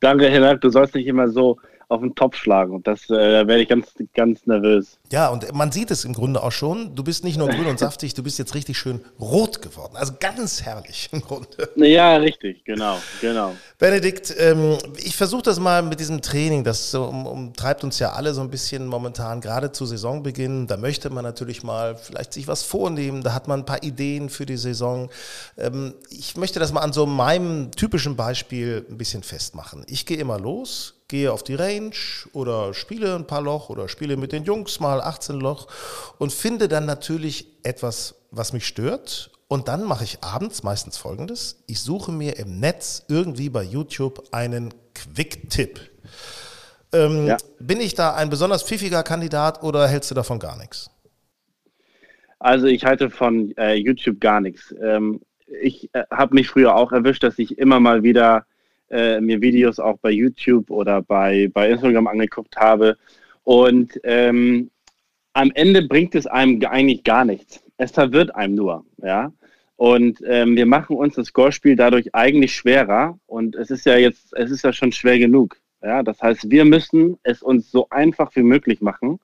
[0.00, 2.74] Danke, Herr Lack, du sollst nicht immer so auf den Topf schlagen.
[2.74, 4.98] Und das, äh, da werde ich ganz, ganz nervös.
[5.10, 6.94] Ja, und man sieht es im Grunde auch schon.
[6.94, 9.96] Du bist nicht nur grün und saftig, du bist jetzt richtig schön rot geworden.
[9.96, 11.70] Also ganz herrlich im Grunde.
[11.76, 13.54] Ja, richtig, genau, genau.
[13.78, 16.62] Benedikt, ähm, ich versuche das mal mit diesem Training.
[16.62, 20.66] Das so, um, umtreibt uns ja alle so ein bisschen momentan, gerade zu Saisonbeginn.
[20.66, 23.22] Da möchte man natürlich mal vielleicht sich was vornehmen.
[23.22, 25.08] Da hat man ein paar Ideen für die Saison.
[25.56, 29.84] Ähm, ich möchte das mal an so meinem typischen Beispiel ein bisschen festmachen.
[29.88, 31.94] Ich gehe immer los, gehe auf die Range
[32.32, 35.66] oder spiele ein paar Loch oder spiele mit den Jungs mal 18 Loch
[36.18, 39.30] und finde dann natürlich etwas, was mich stört.
[39.48, 41.64] Und dann mache ich abends meistens folgendes.
[41.66, 45.80] Ich suche mir im Netz irgendwie bei YouTube einen Quick-Tipp.
[46.92, 47.38] Ähm, ja.
[47.58, 50.90] Bin ich da ein besonders pfiffiger Kandidat oder hältst du davon gar nichts?
[52.38, 54.74] Also ich halte von äh, YouTube gar nichts.
[54.82, 55.20] Ähm,
[55.62, 58.44] ich äh, habe mich früher auch erwischt, dass ich immer mal wieder
[58.90, 62.96] äh, mir Videos auch bei YouTube oder bei, bei Instagram angeguckt habe.
[63.44, 64.70] Und ähm,
[65.32, 67.62] am Ende bringt es einem eigentlich gar nichts.
[67.76, 69.32] Es verwirrt einem nur, ja.
[69.76, 73.16] Und ähm, wir machen uns das Golfspiel dadurch eigentlich schwerer.
[73.26, 75.56] Und es ist ja jetzt, es ist ja schon schwer genug.
[75.80, 79.20] Ja, das heißt, wir müssen es uns so einfach wie möglich machen.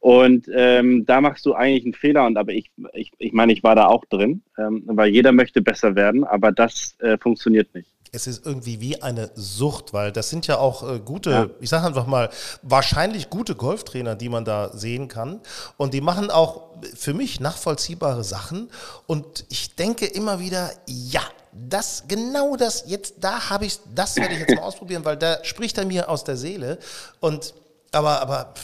[0.00, 2.26] Und ähm, da machst du eigentlich einen Fehler.
[2.26, 5.62] Und aber ich, ich, ich meine, ich war da auch drin, ähm, weil jeder möchte
[5.62, 10.30] besser werden, aber das äh, funktioniert nicht es ist irgendwie wie eine Sucht, weil das
[10.30, 11.46] sind ja auch äh, gute, ja.
[11.60, 12.30] ich sage einfach mal,
[12.62, 15.40] wahrscheinlich gute Golftrainer, die man da sehen kann.
[15.76, 16.62] Und die machen auch
[16.94, 18.70] für mich nachvollziehbare Sachen.
[19.06, 21.22] Und ich denke immer wieder, ja,
[21.52, 25.42] das, genau das, jetzt, da habe ich, das werde ich jetzt mal ausprobieren, weil da
[25.44, 26.78] spricht er mir aus der Seele.
[27.20, 27.54] Und,
[27.92, 28.54] aber, aber,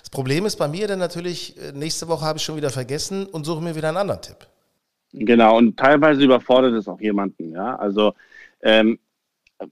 [0.00, 3.26] das Problem ist bei mir dann natürlich, äh, nächste Woche habe ich schon wieder vergessen
[3.26, 4.46] und suche mir wieder einen anderen Tipp.
[5.12, 7.76] Genau, und teilweise überfordert es auch jemanden, ja.
[7.76, 8.14] Also
[8.64, 8.98] ähm,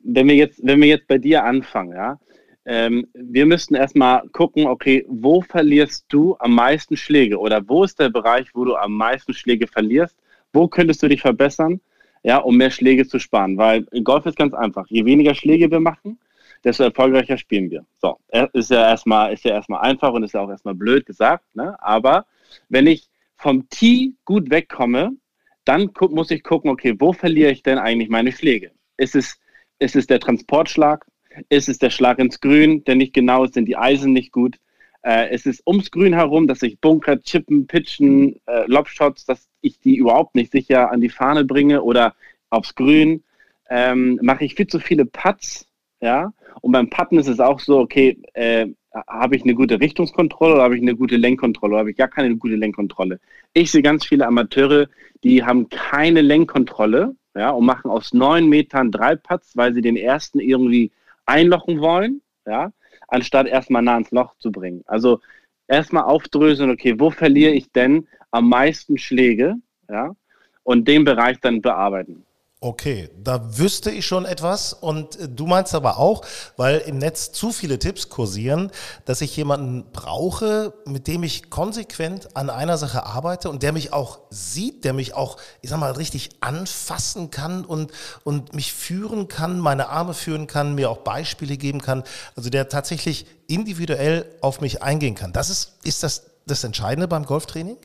[0.04, 2.20] wenn wir jetzt, wenn wir jetzt bei dir anfangen, ja,
[2.64, 7.98] ähm, wir müssten erstmal gucken, okay, wo verlierst du am meisten Schläge oder wo ist
[7.98, 10.16] der Bereich, wo du am meisten Schläge verlierst?
[10.52, 11.80] Wo könntest du dich verbessern,
[12.22, 13.56] ja, um mehr Schläge zu sparen?
[13.56, 14.86] Weil Golf ist ganz einfach.
[14.88, 16.18] Je weniger Schläge wir machen,
[16.62, 17.84] desto erfolgreicher spielen wir.
[18.00, 18.18] So,
[18.52, 21.76] ist ja erstmal, ist ja erstmal einfach und ist ja auch erstmal blöd gesagt, ne?
[21.82, 22.26] Aber
[22.68, 25.16] wenn ich vom Tee gut wegkomme,
[25.64, 28.70] dann muss ich gucken, okay, wo verliere ich denn eigentlich meine Schläge?
[29.02, 29.36] Ist es,
[29.80, 31.04] ist es der Transportschlag?
[31.48, 33.54] Ist es der Schlag ins Grün, der nicht genau ist?
[33.54, 34.58] Sind die Eisen nicht gut?
[35.04, 39.80] Äh, ist es ums Grün herum, dass ich Bunker, Chippen, Pitchen, äh, Lobshots, dass ich
[39.80, 42.14] die überhaupt nicht sicher an die Fahne bringe oder
[42.50, 43.24] aufs Grün?
[43.68, 45.66] Ähm, mache ich viel zu viele Putts?
[46.00, 48.68] Ja, und beim Putten ist es auch so, okay, äh,
[49.08, 52.08] habe ich eine gute Richtungskontrolle oder habe ich eine gute Lenkkontrolle oder habe ich gar
[52.08, 53.18] keine gute Lenkkontrolle?
[53.52, 54.86] Ich sehe ganz viele Amateure,
[55.24, 59.96] die haben keine Lenkkontrolle ja, und machen aus neun Metern drei Putts, weil sie den
[59.96, 60.90] ersten irgendwie
[61.26, 62.72] einlochen wollen, ja,
[63.08, 64.82] anstatt erstmal nah ins Loch zu bringen.
[64.86, 65.20] Also
[65.68, 69.56] erstmal aufdröseln, okay, wo verliere ich denn am meisten Schläge,
[69.88, 70.14] ja,
[70.62, 72.24] und den Bereich dann bearbeiten.
[72.64, 76.24] Okay, da wüsste ich schon etwas und äh, du meinst aber auch,
[76.56, 78.70] weil im Netz zu viele Tipps kursieren,
[79.04, 83.92] dass ich jemanden brauche, mit dem ich konsequent an einer Sache arbeite und der mich
[83.92, 87.90] auch sieht, der mich auch, ich sag mal, richtig anfassen kann und,
[88.22, 92.04] und mich führen kann, meine Arme führen kann, mir auch Beispiele geben kann,
[92.36, 95.32] also der tatsächlich individuell auf mich eingehen kann.
[95.32, 97.76] Das ist, ist das das Entscheidende beim Golftraining?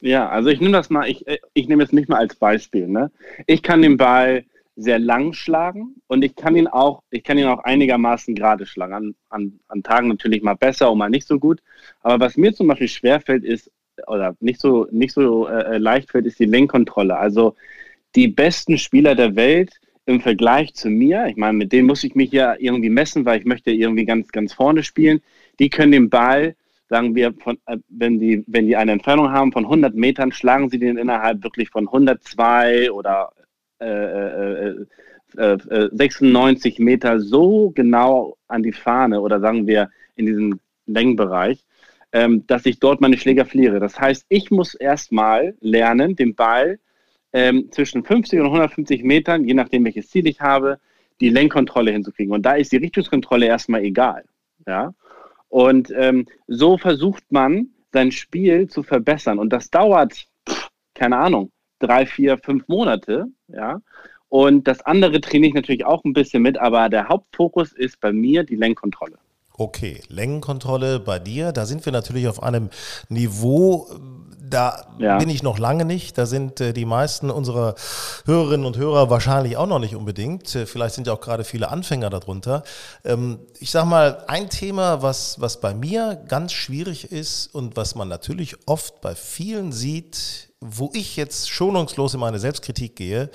[0.00, 2.86] Ja, also ich nehme das mal, ich, ich nehme es nicht mal als Beispiel.
[2.86, 3.10] Ne?
[3.46, 4.44] Ich kann den Ball
[4.76, 8.92] sehr lang schlagen und ich kann ihn auch, ich kann ihn auch einigermaßen gerade schlagen.
[8.92, 11.62] An, an, an Tagen natürlich mal besser und mal nicht so gut.
[12.02, 13.70] Aber was mir zum Beispiel schwerfällt, ist,
[14.06, 17.16] oder nicht so, nicht so äh, leicht fällt, ist die Lenkkontrolle.
[17.16, 17.56] Also
[18.14, 22.14] die besten Spieler der Welt im Vergleich zu mir, ich meine, mit denen muss ich
[22.14, 25.20] mich ja irgendwie messen, weil ich möchte irgendwie ganz, ganz vorne spielen,
[25.58, 26.54] die können den Ball
[26.88, 30.70] sagen wir, von, äh, wenn, die, wenn die eine Entfernung haben von 100 Metern, schlagen
[30.70, 33.32] sie den innerhalb wirklich von 102 oder
[33.80, 34.86] äh, äh,
[35.92, 41.64] 96 äh, Meter so genau an die Fahne oder sagen wir in diesem Längenbereich,
[42.12, 43.80] ähm, dass ich dort meine Schläger verliere.
[43.80, 46.78] Das heißt, ich muss erstmal lernen, den Ball
[47.32, 50.78] ähm, zwischen 50 und 150 Metern, je nachdem welches Ziel ich habe,
[51.20, 52.32] die Lenkkontrolle hinzukriegen.
[52.32, 54.24] Und da ist die Richtungskontrolle erstmal egal.
[54.66, 54.94] Ja?
[55.56, 59.38] Und ähm, so versucht man, sein Spiel zu verbessern.
[59.38, 60.26] Und das dauert,
[60.92, 63.24] keine Ahnung, drei, vier, fünf Monate.
[63.48, 63.80] Ja?
[64.28, 68.12] Und das andere trainiere ich natürlich auch ein bisschen mit, aber der Hauptfokus ist bei
[68.12, 69.16] mir die Lenkkontrolle.
[69.54, 72.68] Okay, Längenkontrolle bei dir, da sind wir natürlich auf einem
[73.08, 73.88] Niveau,
[74.48, 75.18] da ja.
[75.18, 76.16] bin ich noch lange nicht.
[76.18, 77.74] Da sind äh, die meisten unserer
[78.24, 80.54] Hörerinnen und Hörer wahrscheinlich auch noch nicht unbedingt.
[80.54, 82.62] Äh, vielleicht sind ja auch gerade viele Anfänger darunter.
[83.04, 87.94] Ähm, ich sage mal, ein Thema, was, was bei mir ganz schwierig ist und was
[87.94, 93.30] man natürlich oft bei vielen sieht, wo ich jetzt schonungslos in meine Selbstkritik gehe,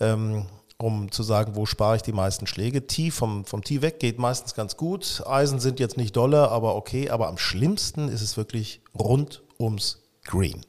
[0.00, 0.46] ähm,
[0.78, 2.86] um zu sagen, wo spare ich die meisten Schläge.
[2.86, 5.22] Tee vom, vom Tee weg geht meistens ganz gut.
[5.26, 7.10] Eisen sind jetzt nicht dolle, aber okay.
[7.10, 10.64] Aber am schlimmsten ist es wirklich rund ums Green.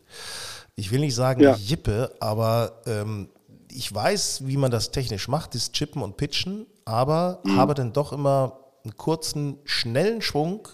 [0.76, 1.56] Ich will nicht sagen, ja.
[1.56, 3.30] ich jippe, aber ähm,
[3.72, 7.58] ich weiß, wie man das technisch macht, das Chippen und Pitchen, aber mhm.
[7.58, 10.68] habe dann doch immer einen kurzen, schnellen Schwung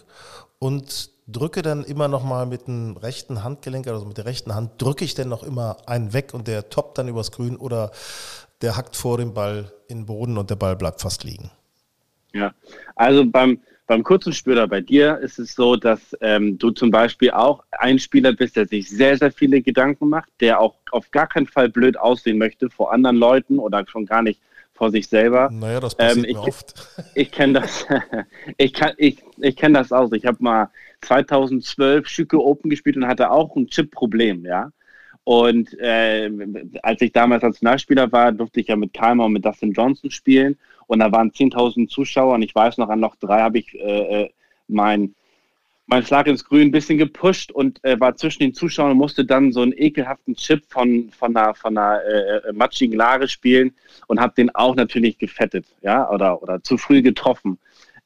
[0.58, 4.82] und drücke dann immer noch mal mit dem rechten Handgelenk, also mit der rechten Hand,
[4.82, 7.90] drücke ich dann noch immer einen weg und der toppt dann übers Grün oder
[8.62, 11.50] der hackt vor dem Ball in den Boden und der Ball bleibt fast liegen.
[12.32, 12.52] Ja,
[12.94, 17.32] also beim, beim kurzen Spieler bei dir ist es so, dass ähm, du zum Beispiel
[17.32, 21.26] auch ein Spieler bist, der sich sehr, sehr viele Gedanken macht, der auch auf gar
[21.26, 24.40] keinen Fall blöd aussehen möchte vor anderen Leuten oder schon gar nicht
[24.74, 25.50] vor sich selber.
[25.50, 26.88] Naja, das passiert ähm, ich, oft.
[27.16, 27.84] Ich kenne das,
[28.58, 30.12] ich kann, ich, ich kenne das auch.
[30.12, 34.70] Ich habe mal 2012 Schücke Open gespielt und hatte auch ein Chip-Problem, ja.
[35.24, 36.30] Und äh,
[36.84, 40.12] als ich damals als Nationalspieler war, durfte ich ja mit Kalmer und mit Dustin Johnson
[40.12, 40.56] spielen.
[40.90, 42.34] Und da waren 10.000 Zuschauer.
[42.34, 44.30] Und ich weiß noch, an Loch 3 habe ich äh, äh
[44.66, 45.14] mein,
[45.86, 49.24] mein Schlag ins Grün ein bisschen gepusht und äh, war zwischen den Zuschauern und musste
[49.24, 53.72] dann so einen ekelhaften Chip von, von einer, von einer äh, äh matschigen Lage spielen
[54.08, 57.58] und habe den auch natürlich gefettet, ja, oder, oder zu früh getroffen.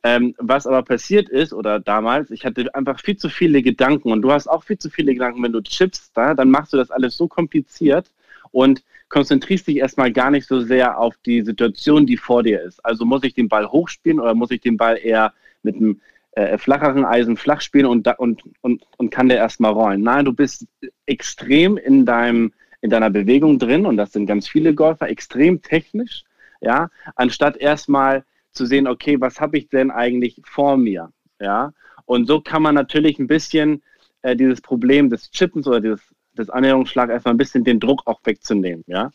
[0.02, 4.20] Ähm, was aber passiert ist, oder damals, ich hatte einfach viel zu viele Gedanken und
[4.20, 6.90] du hast auch viel zu viele Gedanken, wenn du chippst, da, dann machst du das
[6.90, 8.10] alles so kompliziert
[8.54, 12.84] und konzentrierst dich erstmal gar nicht so sehr auf die Situation, die vor dir ist.
[12.84, 16.00] Also muss ich den Ball hochspielen oder muss ich den Ball eher mit einem
[16.32, 20.02] äh, flacheren Eisen flach spielen und, und, und, und kann der erstmal rollen.
[20.02, 20.66] Nein, du bist
[21.06, 26.22] extrem in deinem in deiner Bewegung drin und das sind ganz viele Golfer, extrem technisch,
[26.60, 31.10] ja, anstatt erstmal zu sehen, okay, was habe ich denn eigentlich vor mir?
[31.40, 31.72] Ja,
[32.04, 33.82] und so kann man natürlich ein bisschen
[34.20, 38.20] äh, dieses Problem des Chippens oder dieses, des Annäherungsschlags erstmal ein bisschen den Druck auch
[38.24, 38.84] wegzunehmen.
[38.86, 39.10] Ja,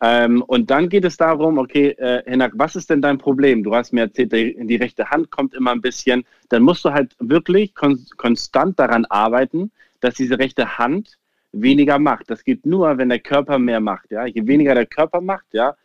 [0.00, 3.62] ähm, und dann geht es darum, okay, äh, Hinak, was ist denn dein Problem?
[3.62, 6.24] Du hast mir erzählt, die, die rechte Hand kommt immer ein bisschen.
[6.48, 11.16] Dann musst du halt wirklich kon konstant daran arbeiten, dass diese rechte Hand
[11.52, 12.30] weniger macht.
[12.30, 14.10] Das geht nur, wenn der Körper mehr macht.
[14.10, 14.26] Ja?
[14.26, 15.76] Je weniger der Körper macht, ja,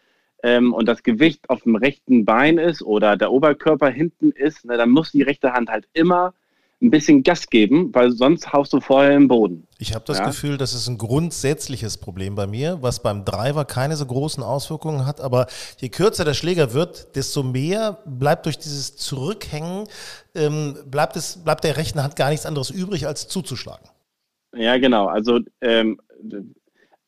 [0.44, 4.78] ähm, und das Gewicht auf dem rechten Bein ist oder der Oberkörper hinten ist, ne,
[4.78, 6.34] dann muss die rechte Hand halt immer
[6.82, 9.68] ein bisschen Gas geben, weil sonst haust du vorher im Boden.
[9.80, 10.26] Ich habe das ja?
[10.26, 15.06] Gefühl, das ist ein grundsätzliches Problem bei mir, was beim Driver keine so großen Auswirkungen
[15.06, 15.20] hat.
[15.20, 15.48] Aber
[15.80, 19.88] je kürzer der Schläger wird, desto mehr bleibt durch dieses Zurückhängen,
[20.36, 23.90] ähm, bleibt, es, bleibt der rechten Hand gar nichts anderes übrig, als zuzuschlagen.
[24.56, 25.08] Ja, genau.
[25.08, 26.00] Also ähm,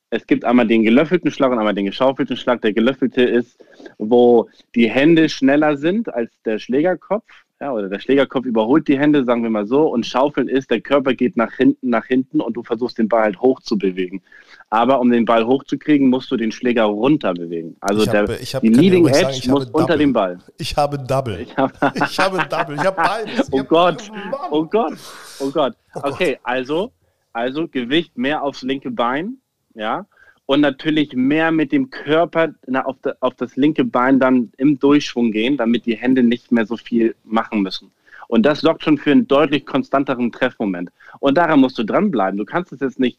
[0.10, 2.62] es gibt einmal den gelöffelten Schlag und einmal den geschaufelten Schlag.
[2.62, 3.58] Der gelöffelte ist,
[3.98, 7.32] wo die Hände schneller sind als der Schlägerkopf.
[7.62, 9.88] Ja, oder der Schlägerkopf überholt die Hände, sagen wir mal so.
[9.88, 13.22] Und Schaufeln ist, der Körper geht nach hinten, nach hinten und du versuchst den Ball
[13.22, 14.24] halt hoch zu bewegen.
[14.72, 17.76] Aber um den Ball hochzukriegen, musst du den Schläger runter bewegen.
[17.80, 20.40] Also der, habe, ich hab, die Leading Edge sagen, muss unter dem Ball.
[20.58, 21.40] Ich habe Double.
[21.40, 22.76] Ich habe, ich habe Double.
[22.76, 23.48] Ich habe beides.
[23.52, 24.12] Oh Gott.
[24.50, 24.94] Oh Gott.
[25.40, 25.76] Oh Gott.
[25.94, 26.92] Oh okay, also,
[27.32, 29.38] also Gewicht mehr aufs linke Bein
[29.74, 30.06] ja,
[30.52, 34.78] und natürlich mehr mit dem Körper na, auf, de, auf das linke Bein dann im
[34.80, 37.90] Durchschwung gehen, damit die Hände nicht mehr so viel machen müssen.
[38.28, 40.90] Und das sorgt schon für einen deutlich konstanteren Treffmoment.
[41.22, 42.38] Und daran musst du dranbleiben.
[42.38, 43.18] Du kannst es jetzt nicht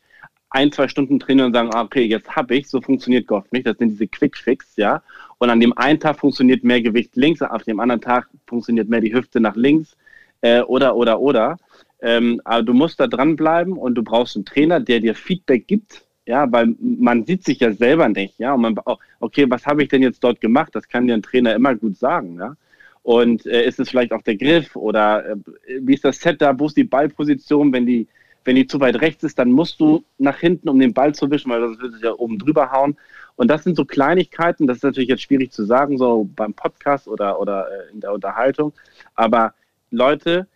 [0.50, 3.66] ein, zwei Stunden trainieren und sagen, ah, okay, jetzt habe ich, so funktioniert Golf nicht.
[3.66, 5.02] Das sind diese Quick-Fix, ja.
[5.38, 9.00] Und an dem einen Tag funktioniert mehr Gewicht links, auf dem anderen Tag funktioniert mehr
[9.00, 9.96] die Hüfte nach links
[10.42, 11.56] äh, oder, oder, oder.
[12.02, 16.04] Ähm, aber du musst da dranbleiben und du brauchst einen Trainer, der dir Feedback gibt,
[16.26, 18.76] ja, weil man sieht sich ja selber nicht, ja, und man,
[19.20, 20.74] okay, was habe ich denn jetzt dort gemacht?
[20.74, 22.56] Das kann dir ein Trainer immer gut sagen, ja.
[23.02, 25.36] Und äh, ist es vielleicht auch der Griff oder äh,
[25.80, 28.06] wie ist das Setup, wo ist die Ballposition, wenn die,
[28.44, 31.28] wenn die zu weit rechts ist, dann musst du nach hinten, um den Ball zu
[31.28, 32.96] wischen, weil das wird sich ja oben drüber hauen.
[33.34, 37.08] Und das sind so Kleinigkeiten, das ist natürlich jetzt schwierig zu sagen, so beim Podcast
[37.08, 38.72] oder, oder äh, in der Unterhaltung.
[39.16, 39.54] Aber
[39.90, 40.46] Leute,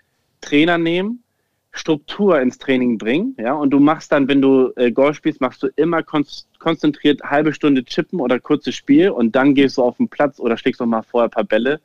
[0.41, 1.25] Trainer nehmen,
[1.79, 5.63] Struktur ins Training bringen, ja, und du machst dann, wenn du äh, Golf spielst, machst
[5.63, 6.25] du immer kon
[6.59, 10.57] konzentriert halbe Stunde Chippen oder kurzes Spiel und dann gehst du auf den Platz oder
[10.57, 11.81] schlägst noch mal vorher ein paar Bälle,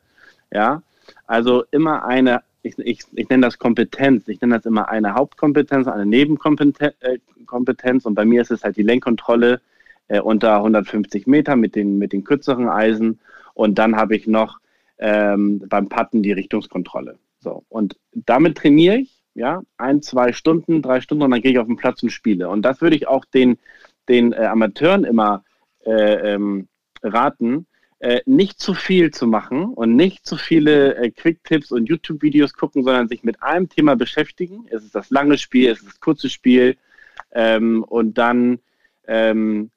[0.52, 0.82] ja.
[1.26, 5.86] Also immer eine, ich, ich, ich nenne das Kompetenz, ich nenne das immer eine Hauptkompetenz,
[5.86, 9.60] eine Nebenkompetenz äh, und bei mir ist es halt die Lenkkontrolle
[10.08, 13.18] äh, unter 150 Meter mit den, mit den kürzeren Eisen
[13.54, 14.58] und dann habe ich noch
[14.98, 17.18] ähm, beim Putten die Richtungskontrolle.
[17.40, 21.58] So, und damit trainiere ich ja, ein, zwei Stunden, drei Stunden und dann gehe ich
[21.58, 22.48] auf den Platz und spiele.
[22.48, 23.58] Und das würde ich auch den,
[24.08, 25.44] den äh, Amateuren immer
[25.84, 26.68] äh, ähm,
[27.02, 27.66] raten,
[28.00, 32.82] äh, nicht zu viel zu machen und nicht zu viele äh, Quick-Tipps und YouTube-Videos gucken,
[32.84, 34.66] sondern sich mit einem Thema beschäftigen.
[34.70, 36.76] Es ist das lange Spiel, es ist das kurze Spiel
[37.30, 38.58] ähm, und dann
[39.06, 39.70] ähm,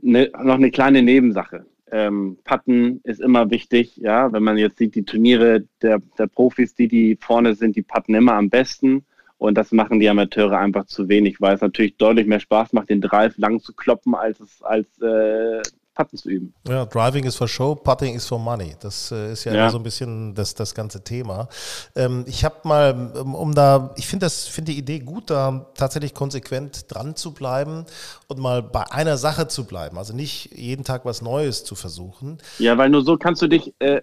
[0.00, 3.96] ne, noch eine kleine Nebensache ähm, Patten ist immer wichtig.
[3.98, 7.82] Ja, wenn man jetzt sieht, die Turniere der, der Profis, die, die vorne sind, die
[7.82, 9.04] patten immer am besten.
[9.36, 12.90] Und das machen die Amateure einfach zu wenig, weil es natürlich deutlich mehr Spaß macht,
[12.90, 15.60] den Drive lang zu kloppen, als es als äh,
[15.94, 16.54] Putten zu üben.
[16.66, 18.74] Ja, Driving ist for Show, Putting is for Money.
[18.80, 19.60] Das äh, ist ja, ja.
[19.62, 21.48] immer so ein bisschen das, das ganze Thema.
[21.94, 25.66] Ähm, ich habe mal, um, um, da, ich finde das, finde die Idee gut, da
[25.74, 27.84] tatsächlich konsequent dran zu bleiben
[28.28, 29.98] und mal bei einer Sache zu bleiben.
[29.98, 32.38] Also nicht jeden Tag was Neues zu versuchen.
[32.58, 34.00] Ja, weil nur so kannst du dich äh,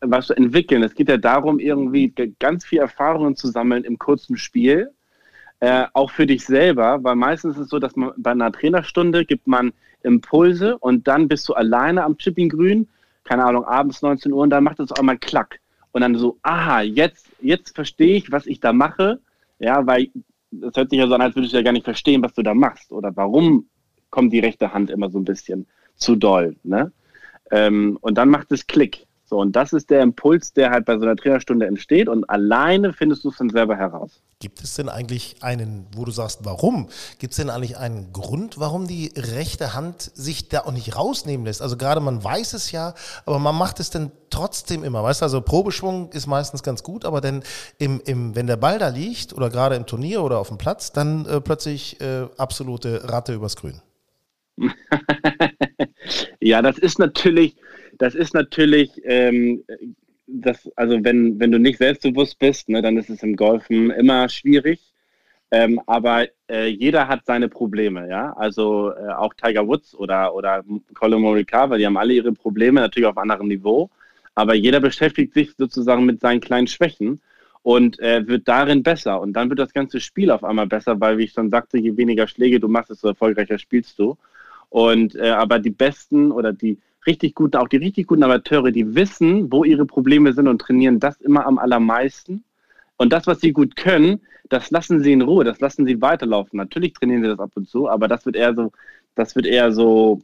[0.00, 0.82] was entwickeln.
[0.82, 4.92] Es geht ja darum, irgendwie ganz viel Erfahrungen zu sammeln im kurzen Spiel.
[5.58, 9.24] Äh, auch für dich selber, weil meistens ist es so, dass man bei einer Trainerstunde
[9.24, 9.72] gibt man
[10.04, 12.88] Impulse und dann bist du alleine am Chipping Grün,
[13.24, 15.60] keine Ahnung, abends 19 Uhr und dann macht es auch mal Klack.
[15.92, 19.20] Und dann so, aha, jetzt, jetzt verstehe ich, was ich da mache.
[19.58, 20.08] Ja, weil
[20.50, 22.42] das hört sich ja so an, als würdest du ja gar nicht verstehen, was du
[22.42, 23.66] da machst oder warum
[24.10, 26.56] kommt die rechte Hand immer so ein bisschen zu doll.
[26.62, 26.92] Ne?
[27.50, 29.06] Ähm, und dann macht es Klick.
[29.32, 32.92] So, und das ist der Impuls, der halt bei so einer Trainerstunde entsteht und alleine
[32.92, 34.20] findest du es dann selber heraus.
[34.40, 36.90] Gibt es denn eigentlich einen, wo du sagst, warum?
[37.18, 41.46] Gibt es denn eigentlich einen Grund, warum die rechte Hand sich da auch nicht rausnehmen
[41.46, 41.62] lässt?
[41.62, 42.92] Also gerade man weiß es ja,
[43.24, 45.02] aber man macht es dann trotzdem immer.
[45.02, 47.42] Weißt du, also Probeschwung ist meistens ganz gut, aber dann
[47.78, 50.92] im, im, wenn der Ball da liegt oder gerade im Turnier oder auf dem Platz,
[50.92, 53.80] dann äh, plötzlich äh, absolute Ratte übers Grün.
[56.40, 57.56] ja, das ist natürlich,
[57.98, 59.64] das ist natürlich, ähm,
[60.26, 64.28] das, also wenn, wenn du nicht selbstbewusst bist, ne, dann ist es im Golfen immer
[64.28, 64.80] schwierig.
[65.50, 68.32] Ähm, aber äh, jeder hat seine Probleme, ja.
[68.32, 73.06] Also äh, auch Tiger Woods oder, oder Colin Morikawa, die haben alle ihre Probleme, natürlich
[73.06, 73.90] auf anderem Niveau.
[74.34, 77.20] Aber jeder beschäftigt sich sozusagen mit seinen kleinen Schwächen
[77.62, 79.20] und äh, wird darin besser.
[79.20, 81.98] Und dann wird das ganze Spiel auf einmal besser, weil, wie ich schon sagte, je
[81.98, 84.16] weniger Schläge du machst, desto erfolgreicher spielst du.
[84.70, 88.94] Und äh, aber die besten oder die richtig guten, auch die richtig guten Amateure, die
[88.94, 92.44] wissen, wo ihre Probleme sind und trainieren das immer am allermeisten.
[92.96, 96.56] Und das, was sie gut können, das lassen sie in Ruhe, das lassen sie weiterlaufen.
[96.56, 98.70] Natürlich trainieren sie das ab und zu, aber das wird eher so,
[99.14, 100.20] das wird eher so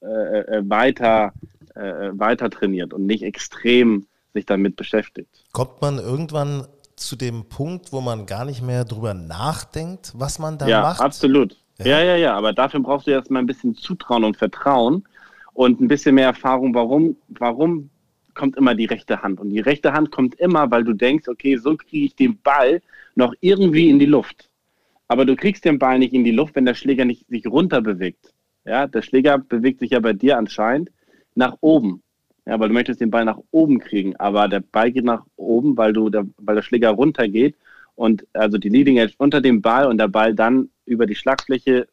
[0.00, 1.32] äh, äh, weiter,
[1.74, 5.44] äh, weiter trainiert und nicht extrem sich damit beschäftigt.
[5.52, 6.66] Kommt man irgendwann
[6.96, 11.00] zu dem Punkt, wo man gar nicht mehr drüber nachdenkt, was man da ja, macht?
[11.00, 11.56] Ja, absolut.
[11.78, 15.04] Ja, ja, ja, aber dafür brauchst du erstmal ein bisschen Zutrauen und Vertrauen
[15.58, 17.90] und ein bisschen mehr Erfahrung, warum, warum
[18.34, 19.40] kommt immer die rechte Hand.
[19.40, 22.80] Und die rechte Hand kommt immer, weil du denkst, okay, so kriege ich den Ball
[23.16, 24.48] noch irgendwie in die Luft.
[25.08, 27.80] Aber du kriegst den Ball nicht in die Luft, wenn der Schläger nicht sich runter
[27.80, 28.32] bewegt.
[28.64, 30.92] Ja, der Schläger bewegt sich ja bei dir anscheinend
[31.34, 32.04] nach oben.
[32.46, 35.76] Ja, weil du möchtest den Ball nach oben kriegen, aber der Ball geht nach oben,
[35.76, 37.56] weil du der, weil der Schläger runtergeht
[37.96, 41.88] und also die Leading Edge unter dem Ball und der Ball dann über die Schlagfläche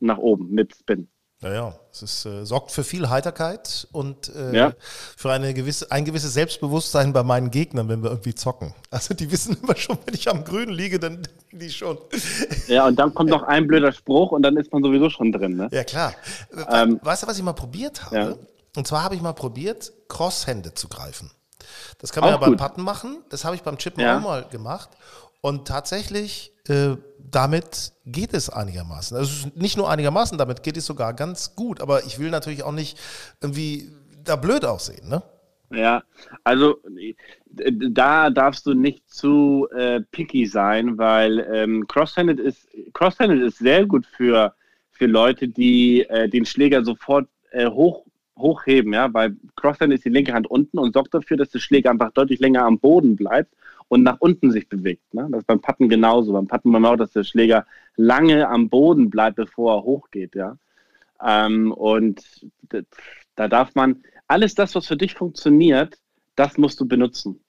[0.00, 1.08] nach oben mit Spin.
[1.46, 4.72] Ja, ja, es ist, äh, sorgt für viel Heiterkeit und äh, ja.
[5.16, 8.74] für eine gewisse, ein gewisses Selbstbewusstsein bei meinen Gegnern, wenn wir irgendwie zocken.
[8.90, 11.98] Also die wissen immer schon, wenn ich am Grün liege, dann denken die schon.
[12.66, 15.56] Ja, und dann kommt noch ein blöder Spruch und dann ist man sowieso schon drin.
[15.56, 15.68] Ne?
[15.70, 16.14] Ja, klar.
[16.68, 18.16] Ähm, weißt du, was ich mal probiert habe?
[18.16, 18.34] Ja.
[18.76, 21.30] Und zwar habe ich mal probiert, Crosshände zu greifen.
[21.98, 23.22] Das kann man auch ja beim Patten machen.
[23.30, 24.18] Das habe ich beim Chippen ja.
[24.18, 24.90] auch mal gemacht.
[25.46, 29.16] Und tatsächlich, äh, damit geht es einigermaßen.
[29.16, 31.80] Also nicht nur einigermaßen, damit geht es sogar ganz gut.
[31.80, 32.98] Aber ich will natürlich auch nicht
[33.40, 33.88] irgendwie
[34.24, 35.22] da blöd aussehen, ne?
[35.70, 36.02] Ja,
[36.42, 36.80] also
[37.92, 43.86] da darfst du nicht zu äh, picky sein, weil ähm, Crosshanded ist Crosshanded ist sehr
[43.86, 44.52] gut für
[44.90, 48.04] für Leute, die äh, den Schläger sofort äh, hoch
[48.36, 51.90] hochheben, ja, weil Crosshanded ist die linke Hand unten und sorgt dafür, dass der Schläger
[51.90, 53.54] einfach deutlich länger am Boden bleibt
[53.88, 55.14] und nach unten sich bewegt.
[55.14, 55.28] Ne?
[55.30, 56.32] Das ist beim Patten genauso.
[56.32, 60.34] Beim Patten wir auch, dass der Schläger lange am Boden bleibt, bevor er hochgeht.
[60.34, 60.58] Ja?
[61.24, 62.46] Ähm, und
[63.36, 65.98] da darf man, alles das, was für dich funktioniert,
[66.34, 67.40] das musst du benutzen.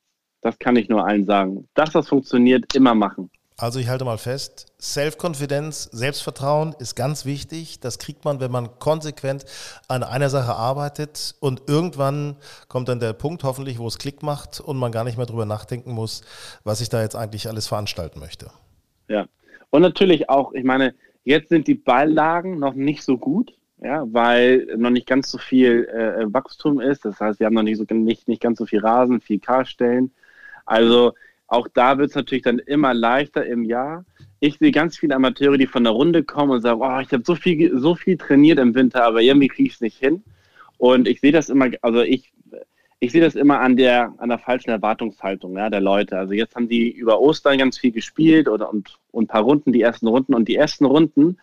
[0.42, 1.68] Das kann ich nur allen sagen.
[1.74, 3.32] Das, was funktioniert, immer machen.
[3.60, 7.80] Also ich halte mal fest, Self-Confidence, Selbstvertrauen ist ganz wichtig.
[7.80, 9.46] Das kriegt man, wenn man konsequent
[9.88, 12.36] an einer Sache arbeitet und irgendwann
[12.68, 15.48] kommt dann der Punkt hoffentlich, wo es Klick macht und man gar nicht mehr drüber
[15.48, 16.22] nachdenken muss,
[16.64, 18.52] was ich da jetzt eigentlich alles veranstalten möchte.
[19.08, 19.26] Ja,
[19.72, 20.94] und natürlich auch, ich meine,
[21.24, 25.86] jetzt sind die Balllagen noch nicht so gut, ja, weil noch nicht ganz so viel
[25.86, 27.06] äh, Wachstum ist.
[27.06, 30.12] Das heißt, wir haben noch nicht, so, nicht, nicht ganz so viel Rasen, viel K-Stellen.
[30.68, 31.14] Also
[31.48, 34.06] auch da wird es natürlich dann immer leichter im Jahr.
[34.40, 37.24] Ich sehe ganz viele Amateure, die von der Runde kommen und sagen, oh, ich habe
[37.26, 40.24] so viel, so viel trainiert im Winter, aber irgendwie kriege ich es nicht hin.
[40.78, 42.32] Und ich sehe das immer, also ich,
[43.00, 46.18] ich sehe das immer an der, an der falschen Erwartungshaltung ja, der Leute.
[46.18, 49.72] Also jetzt haben die über Ostern ganz viel gespielt oder und, und ein paar Runden,
[49.72, 50.36] die ersten Runden.
[50.36, 51.38] Und die ersten Runden,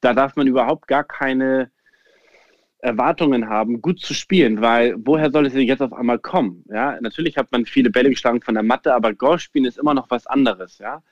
[0.00, 1.70] da darf man überhaupt gar keine,
[2.80, 6.64] Erwartungen haben, gut zu spielen, weil woher soll es jetzt auf einmal kommen?
[6.68, 10.10] Ja, natürlich hat man viele Bälle geschlagen von der Matte, aber Golfspielen ist immer noch
[10.10, 10.78] was anderes.
[10.78, 11.02] Ja,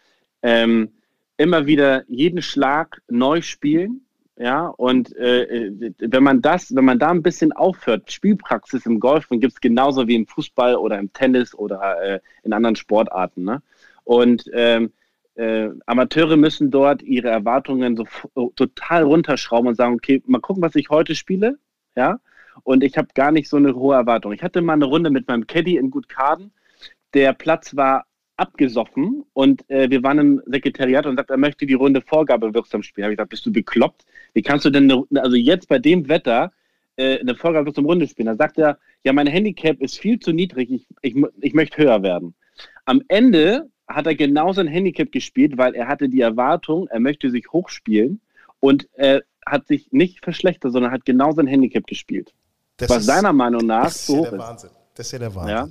[0.43, 0.91] ähm,
[1.37, 4.03] immer wieder jeden Schlag neu spielen.
[4.39, 9.27] Ja, und äh, wenn man das, wenn man da ein bisschen aufhört, Spielpraxis im Golf,
[9.29, 13.45] dann gibt es genauso wie im Fußball oder im Tennis oder äh, in anderen Sportarten.
[13.45, 13.63] Ne?
[14.05, 14.93] Und ähm,
[15.37, 18.07] äh, Amateure müssen dort ihre Erwartungen so
[18.57, 21.59] total runterschrauben und sagen, okay, mal gucken, was ich heute spiele,
[21.95, 22.21] ja,
[22.65, 24.33] und ich habe gar nicht so eine hohe Erwartung.
[24.33, 26.53] Ich hatte mal eine Runde mit meinem Caddy in Gutkaden,
[27.15, 28.07] der Platz war
[28.37, 32.83] abgesoffen und äh, wir waren im Sekretariat und sagt, er möchte die Runde Vorgabe wirksam
[32.83, 33.05] spielen.
[33.05, 34.05] Habe ich gesagt, bist du bekloppt?
[34.35, 36.53] Wie kannst du denn, eine, also jetzt bei dem Wetter
[36.97, 38.27] äh, eine Vorgabe wirksam Runde spielen?
[38.27, 42.03] Da sagt er, ja, mein Handicap ist viel zu niedrig, ich, ich, ich möchte höher
[42.03, 42.35] werden.
[42.85, 47.31] Am Ende hat er genau sein Handicap gespielt, weil er hatte die Erwartung, er möchte
[47.31, 48.21] sich hochspielen
[48.61, 52.35] und er hat sich nicht verschlechtert, sondern hat genau sein Handicap gespielt.
[52.79, 54.39] Das was ist, seiner Meinung nach so hoch ist.
[54.39, 54.71] Wahnsinn.
[54.95, 55.55] Das ist ja der Wahnsinn.
[55.55, 55.69] Ja?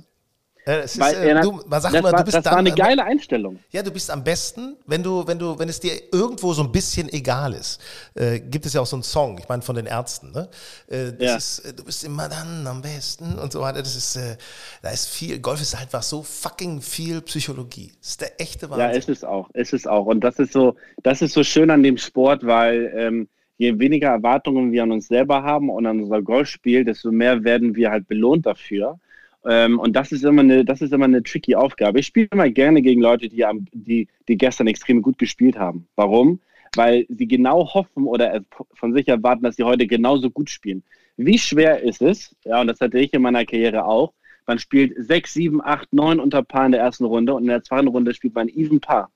[0.66, 2.58] Äh, ist, Weil, äh, du, man sagt das, immer, war, du bist das dann, war
[2.58, 3.60] eine geile Einstellung.
[3.70, 6.72] Ja, du bist am besten, wenn du, wenn du, wenn es dir irgendwo so ein
[6.72, 7.80] bisschen egal ist.
[8.14, 10.32] Äh, gibt es ja auch so einen Song, ich meine von den Ärzten.
[10.32, 10.48] Ne?
[10.90, 11.36] Äh, ja.
[11.36, 13.78] ist, äh, du bist immer dann am besten und so weiter.
[13.78, 14.36] Das ist, äh,
[14.82, 15.38] da ist viel.
[15.38, 17.92] Golf ist halt was so fucking viel Psychologie.
[18.00, 18.90] Das ist der echte Wahnsinn.
[18.90, 20.06] Ja, ist es auch, ist es auch.
[20.06, 24.08] Und das ist so, das ist so schön an dem Sport, weil ähm, je weniger
[24.08, 28.08] Erwartungen wir an uns selber haben und an unser Golfspiel, desto mehr werden wir halt
[28.08, 28.98] belohnt dafür.
[29.46, 32.00] Ähm, und das ist immer eine, das ist immer eine tricky Aufgabe.
[32.00, 35.86] Ich spiele immer gerne gegen Leute, die, die, die gestern extrem gut gespielt haben.
[35.94, 36.40] Warum?
[36.74, 38.40] Weil sie genau hoffen oder
[38.74, 40.82] von sich erwarten, dass sie heute genauso gut spielen.
[41.16, 44.12] Wie schwer ist es, ja, und das hatte ich in meiner Karriere auch,
[44.46, 47.62] man spielt 6, 7, 8, 9 unter Paar in der ersten Runde und in der
[47.62, 49.10] zweiten Runde spielt man even Paar.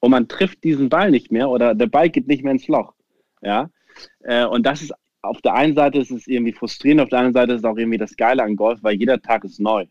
[0.00, 2.94] Und man trifft diesen Ball nicht mehr oder der Ball geht nicht mehr ins Loch.
[3.42, 3.70] Ja,
[4.20, 4.92] äh, und das ist
[5.22, 7.76] auf der einen Seite ist es irgendwie frustrierend, auf der anderen Seite ist es auch
[7.76, 9.86] irgendwie das Geile an Golf, weil jeder Tag ist neu.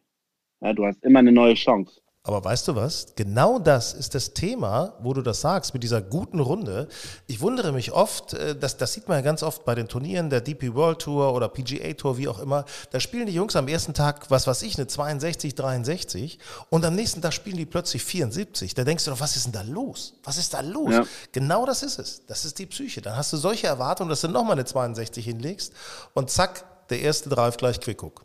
[0.61, 2.01] Ja, du hast immer eine neue Chance.
[2.28, 3.07] Aber weißt du was?
[3.15, 6.89] Genau das ist das Thema, wo du das sagst, mit dieser guten Runde.
[7.25, 10.30] Ich wundere mich oft, äh, das, das sieht man ja ganz oft bei den Turnieren
[10.30, 12.65] der DP World Tour oder PGA Tour, wie auch immer.
[12.91, 16.38] Da spielen die Jungs am ersten Tag, was weiß ich, eine 62, 63
[16.69, 18.73] und am nächsten Tag spielen die plötzlich 74.
[18.73, 20.15] Da denkst du doch, was ist denn da los?
[20.25, 20.91] Was ist da los?
[20.91, 21.05] Ja.
[21.32, 22.25] Genau das ist es.
[22.28, 23.01] Das ist die Psyche.
[23.01, 25.71] Dann hast du solche Erwartungen, dass du nochmal eine 62 hinlegst
[26.13, 28.23] und zack, der erste Drive gleich Quickhook.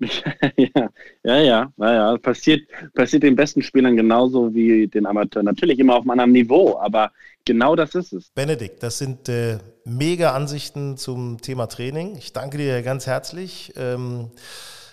[0.56, 0.90] ja,
[1.24, 2.62] ja, ja, ja, Passiert,
[2.94, 5.46] passiert den besten Spielern genauso wie den Amateuren.
[5.46, 7.10] Natürlich immer auf einem anderen Niveau, aber
[7.44, 8.30] genau das ist es.
[8.30, 12.16] Benedikt, das sind äh, mega Ansichten zum Thema Training.
[12.16, 13.72] Ich danke dir ganz herzlich.
[13.76, 14.30] Ähm,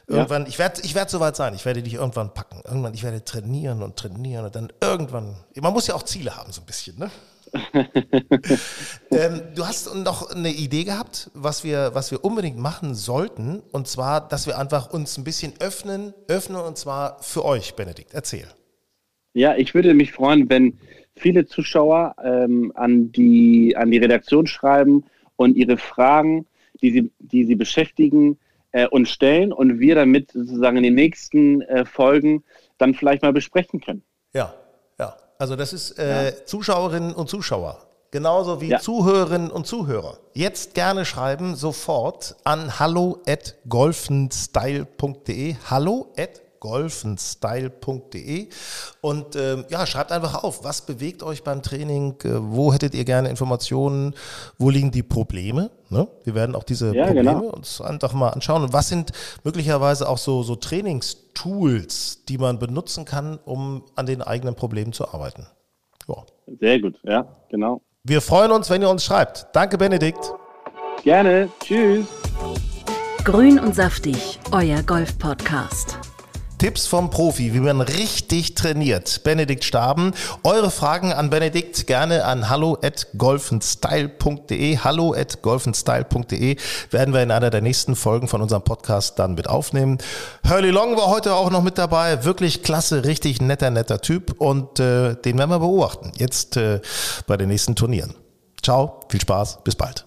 [0.07, 0.47] irgendwann, ja.
[0.47, 2.61] ich werde ich werd soweit sein, ich werde dich irgendwann packen.
[2.65, 5.35] Irgendwann, ich werde trainieren und trainieren und dann irgendwann.
[5.55, 7.11] Man muss ja auch Ziele haben, so ein bisschen, ne?
[9.11, 13.87] ähm, du hast noch eine Idee gehabt, was wir, was wir unbedingt machen sollten, und
[13.87, 18.13] zwar, dass wir einfach uns ein bisschen öffnen, öffnen und zwar für euch, Benedikt.
[18.13, 18.47] Erzähl.
[19.33, 20.77] Ja, ich würde mich freuen, wenn
[21.15, 25.03] viele Zuschauer ähm, an, die, an die Redaktion schreiben
[25.35, 26.45] und ihre Fragen,
[26.81, 28.37] die sie, die sie beschäftigen,
[28.71, 32.43] äh, uns stellen und wir damit sozusagen in den nächsten äh, Folgen
[32.77, 34.03] dann vielleicht mal besprechen können.
[34.33, 34.53] Ja,
[35.37, 36.45] also das ist äh, ja.
[36.45, 37.79] Zuschauerinnen und Zuschauer.
[38.11, 38.79] Genauso wie ja.
[38.79, 40.17] Zuhörerinnen und Zuhörer.
[40.33, 45.55] Jetzt gerne schreiben, sofort an hallo at golfenstyle.de.
[45.69, 48.49] Hallo at golfenstyle.de
[49.01, 53.05] und ähm, ja, schreibt einfach auf, was bewegt euch beim Training, äh, wo hättet ihr
[53.05, 54.15] gerne Informationen,
[54.57, 55.69] wo liegen die Probleme.
[55.91, 56.07] Ne?
[56.23, 57.49] Wir werden auch diese ja, Probleme genau.
[57.51, 59.11] uns einfach mal anschauen und was sind
[59.43, 65.07] möglicherweise auch so, so Trainingstools, die man benutzen kann, um an den eigenen Problemen zu
[65.07, 65.45] arbeiten.
[66.07, 66.15] Ja.
[66.59, 67.81] Sehr gut, ja, genau.
[68.03, 69.47] Wir freuen uns, wenn ihr uns schreibt.
[69.53, 70.33] Danke, Benedikt.
[71.03, 71.49] Gerne.
[71.59, 72.07] Tschüss.
[73.23, 76.14] Grün und saftig, euer Golf-Podcast.
[76.57, 79.23] Tipps vom Profi, wie man richtig trainiert.
[79.23, 80.13] Benedikt Staben.
[80.43, 84.77] Eure Fragen an Benedikt gerne an hallo at golfenstyle.de.
[84.77, 86.55] Hallo at golfenstyle.de
[86.91, 89.97] werden wir in einer der nächsten Folgen von unserem Podcast dann mit aufnehmen.
[90.49, 92.23] Hurley Long war heute auch noch mit dabei.
[92.23, 96.13] Wirklich klasse, richtig netter, netter Typ und äh, den werden wir beobachten.
[96.17, 96.79] Jetzt äh,
[97.27, 98.15] bei den nächsten Turnieren.
[98.63, 100.05] Ciao, viel Spaß, bis bald.